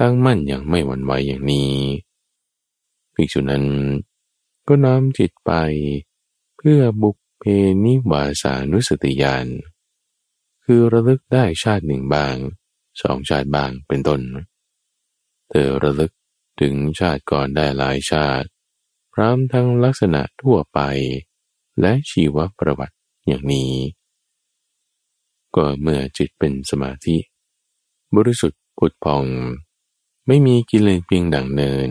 [0.00, 1.74] ตั้งมั่นอย่างไม่หวั่นไหวอย่างนี้
[3.14, 3.64] ภิกษุนั้น
[4.68, 5.52] ก็น้อมจิตไป
[6.56, 7.44] เพื่อบุกเพ
[7.84, 9.46] นิวาสานุสติญาณ
[10.70, 12.36] คือระลึกได้ชาติหนึ่งบาง
[13.02, 14.20] สองชาติบางเป็นต้น
[15.48, 16.12] เธอระลึก
[16.60, 18.48] ถึงชาติก่อนได้หลายชาติ
[19.12, 20.80] พร้อมทั้งลักษณะทั่วไป
[21.80, 22.96] และชีวประวัติ
[23.26, 23.72] อย่างนี้
[25.56, 27.16] ก็เมื่อจิตเป็นสมาธิ
[28.16, 29.24] บริสุทธิ์ผุดพอง
[30.26, 31.90] ไม่มีกิเลสเพียงดังเนิน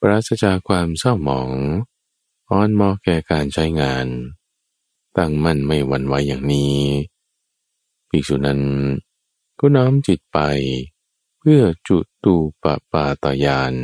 [0.00, 1.50] ปราศจากความเศร้าหมอง
[2.50, 4.06] อ่อนมอแก่การใช้งาน
[5.16, 6.78] ตั้งมั่นไม่หวั่นไหวอย่างนี้
[8.10, 8.60] ภิกษุนั้น
[9.60, 10.38] ก็น้อมจิตไป
[11.38, 13.74] เพื่อจุตูปปาตายาน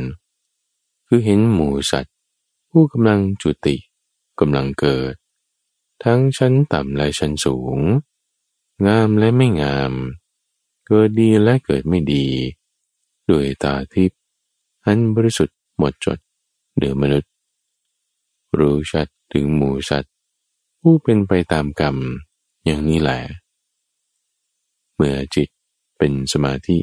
[1.07, 2.15] คือเห็นหมูสัตว์
[2.71, 3.75] ผู้กำลังจุติ
[4.39, 5.13] กำลังเกิด
[6.03, 7.79] ทั้งชั้นต่ำและชั้นสูง
[8.85, 9.93] งามและไม่งาม
[10.87, 12.25] เกิดดีและเกิดไม่ดี
[13.29, 14.19] ด้วยตาทิพย์
[14.85, 16.19] อันบริสุทธิ์หมดจด
[16.75, 17.31] เหนือมนุษย์
[18.59, 20.13] รู้ชัดถึงหมูสัตว์
[20.81, 21.95] ผู้เป็นไปตามกรรม
[22.65, 23.19] อย่างนี้แหละ
[24.99, 25.49] เมื่อจิต
[25.97, 26.77] เป็นสมาธิ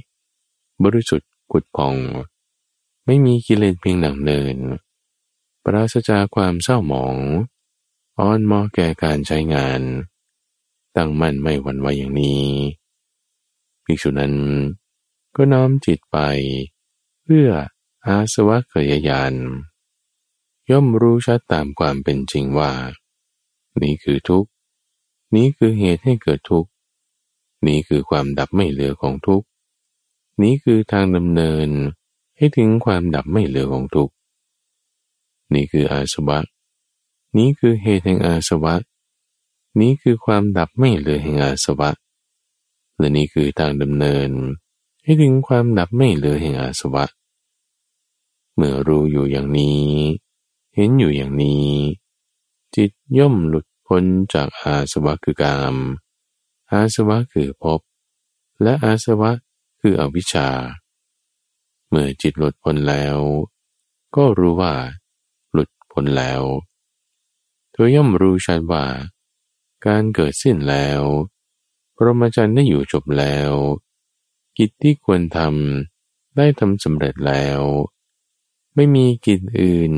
[0.85, 1.97] บริสุทธิ์กุดพอง
[3.07, 4.57] ไม่มีกิเลสเพียงดังเนิน
[5.65, 7.17] ปราศจากความเศร้าหมอง
[8.19, 9.81] อ่อนมอแก่การใช้งาน
[10.97, 12.47] ตั้งมั่นไม่หวั่นไหวอย่างนี้
[13.85, 14.35] ภิกษุนั้น
[15.37, 16.19] ก็น้อมจิตไป
[17.23, 17.49] เพื่อ
[18.07, 19.35] อาสวะเกยยาน
[20.71, 22.73] ย่อมรู้ชัดตามความเป็นจริงว่า
[23.83, 24.51] นี่คือทุกข์
[25.35, 26.71] นี้คือเหตุให้เกิดทุกข์
[27.67, 29.47] นี้คือความดับไม่เหลือของทุกข์
[30.43, 31.69] นี้คือทางดำเนิน
[32.37, 34.15] ให้ถึงความดับไม่เหลือของทุกข์
[35.55, 36.39] นี่คืออาสวะ
[37.37, 38.75] นี้คือเหตุแห่งอาสวะ
[39.81, 41.91] นี้คือความดับไม่เหลือแห่งอาสวะ
[42.99, 44.31] และนี่คือทางดำเนิน
[45.03, 47.05] ให้ถึงความดับไม่เหลือแห่งอาสวะ
[48.55, 49.85] เมื่อรู้อยู่อย่างนี้
[50.75, 51.71] เห็นอยู่อย่างนี้
[52.75, 54.05] จิตย่อมหลุดพ้น
[54.35, 55.75] จากอาสวะคือกาม
[56.73, 57.81] อาสวะคือภพ
[58.63, 59.31] และอาสวะ
[59.81, 60.49] คืออวิชชา
[61.89, 63.19] เมื่อจิตหลุดพ้นแล้ว
[64.17, 64.75] ก็รู้ว่า
[65.53, 66.43] หลุดพ้นแล้ว
[67.73, 68.85] เธอย่อมรู้ชัดว่า
[69.87, 71.03] การเกิดสิ้นแล้ว
[71.97, 73.53] พรหมจรรย์ได้อยู่จบแล้ว
[74.59, 77.61] กิจที่ควรทำได้ทำสำเร็จแล้ว
[78.75, 79.93] ไม่มีกิจอื่น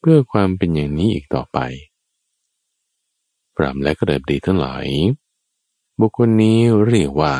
[0.00, 1.58] เพื่อความเป็นอย่างนี้อีกต่อไป
[3.56, 4.86] ปรามและกระเดิบดีทั้งหลาย
[6.00, 7.34] บุคคลนี้เรียกว่า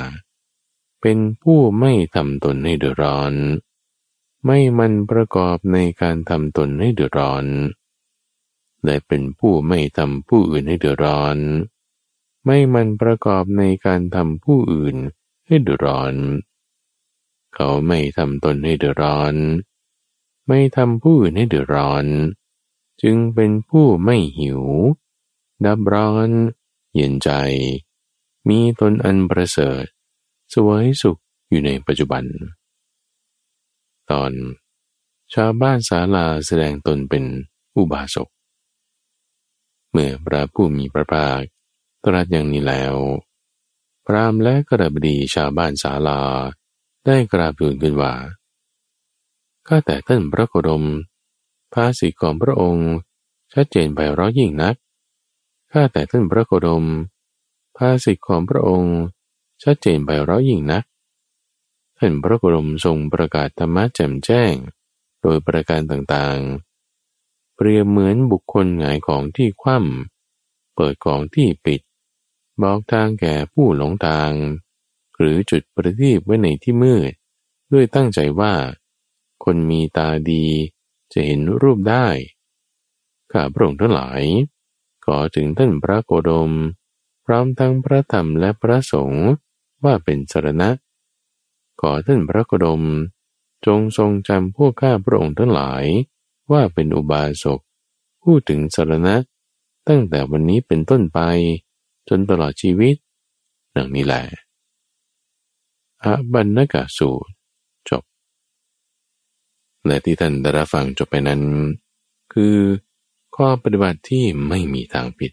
[1.01, 3.33] เป็นผู้ไม่ทำตนให้เดือดร้อน
[4.45, 7.47] ไม่มันประกอบในการทำตนให้เดือดร้อน
[8.85, 11.37] และเป็นผู้ไม่ทำผู้อื่นให้เดือดร้อน
[12.45, 14.97] ไม่มันประกอบในการทำผู้อื่น
[15.47, 16.15] ให้เดือดร้อน
[17.55, 19.35] เขาไม่ทำตนให้เดือดร้อน
[20.49, 22.05] ไม่ทำผู้อื่นให้เดือดร้อน
[23.03, 24.63] จึงเป็นผู้ไม่หิว
[25.65, 26.29] ดับร้อน
[26.95, 27.31] เย็นใจ
[28.49, 29.85] มีตนอันประเสริฐ
[30.55, 31.21] สวยสุข
[31.51, 32.25] อยู่ในปัจจุบัน
[34.11, 34.33] ตอน
[35.35, 37.25] ชาวบ้านศาลาแสดงตนเป็น
[37.77, 38.29] อุบาสก
[39.91, 41.41] เมื่อพระผู้มีพระภาค
[42.05, 42.95] ตรัสอย่างนี้แล้ว
[44.07, 46.21] พรามและกระบดีชาวบ้านศาลา
[47.07, 48.15] ได้กราบทูลขึ้นว่า
[49.67, 50.85] ข้าแต่ท่านพระโคดม
[51.75, 52.91] ภาษีของพระองค์
[53.53, 54.75] ชัดเจนไปร้อยิ่งนัก
[55.73, 56.85] ข้าแต่ท่านพระโคดม
[57.77, 58.97] ภาสิทธิของพระองค์
[59.63, 60.85] ชัดเจนไปร้อยยิ่งนัก
[61.99, 64.55] ท่านพระโคดมทรงประกาศธรรมะแจ่มแจ้ง
[65.23, 71.81] โดยประการต่างๆ เปรียบเหมือนบุคคลหงายของที่คว่ำเปิดของที่ปิด
[72.63, 74.33] บอกทางแก่ผู้หลงทาง
[75.17, 77.13] หรือจุดประทีปไว้ในที่มืด
[77.73, 78.55] ด้วยตั้งใจว่า
[79.45, 80.47] คนมีตาดี
[81.13, 82.07] จะเห็นรูปได้
[83.33, 84.23] ข้าพระองค์ทั้งหลาย
[85.05, 86.53] ขอถึงท่านพระโกดม
[87.25, 89.27] พร้อมทั้งพระธรรมและพระสงฆ์
[89.85, 90.71] ว่าเป็นสรณะ
[91.81, 92.83] ขอท่านพระโกดม
[93.67, 95.85] จงทรงจำพวกข้าพระองค์ทั้งหลาย
[96.53, 97.61] ว่าเป็นอุบาสก
[98.23, 99.15] พูดถึงสรณะ
[99.89, 101.21] ตั้งแต่วันนี้เป็นต้นไป
[102.09, 102.95] จนตลอดชีวิต
[103.77, 104.23] ดังนี้แหละ
[106.03, 107.31] อาบันนกาสูตร
[107.89, 108.03] จบ
[109.87, 111.43] และที่ท่านได้รับฟังจบไปนั้น
[112.33, 112.57] คือ
[113.37, 115.33] ข้อปฏิบัติที่ไม่มีทางผิด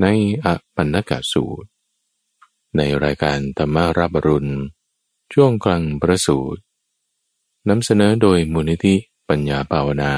[0.00, 0.06] ใน
[0.44, 1.68] อปันนกสูตร
[2.76, 4.52] ในรายการธรรมารับรุณ
[5.32, 6.62] ช่วงกลางประสูตร
[7.68, 8.94] นำเสนอโดยมูลนิธิ
[9.28, 10.14] ปัญญาภาวนา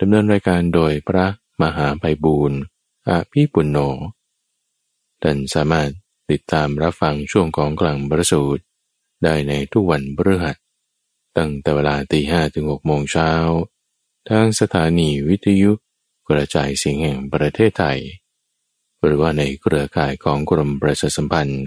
[0.00, 1.26] ดำเนินรายการโดยพระ
[1.62, 2.60] มหาไพบูรณ์
[3.08, 3.78] อาภีปุณโญ
[5.22, 5.90] ท่านสามารถ
[6.30, 8.62] ติดตามรับฟังช่วงของกลางประสูตร
[9.22, 10.56] ได้ในทุกวันพฤหัส
[11.36, 13.30] ตั้งแต่เวลาตีห้ถึงหกโมงเช้า
[14.28, 15.72] ทางสถานีวิทยุ
[16.28, 18.00] กระจายเสียงแห่งประเทศไทย
[19.04, 21.64] หรือว่าในเครือข่ายของกรมประชาสัมพันธ์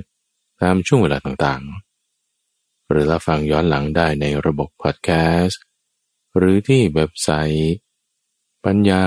[0.61, 5.09] ตามช่วงเวลาต่างๆ หรือรับฟังย้อนหลังได้ในระบบพอดแค
[5.41, 5.61] สต์
[6.38, 7.73] หรือที่เว็บไซต์
[8.65, 9.01] ปัญญา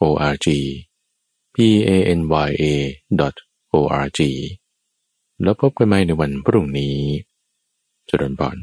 [0.00, 0.46] .org
[1.54, 1.56] p
[1.88, 2.64] a n y a
[3.72, 4.20] .org
[5.42, 6.96] แล้วพบกันใหม่ในวันพรุ่งนี้
[8.08, 8.56] จุดนบอน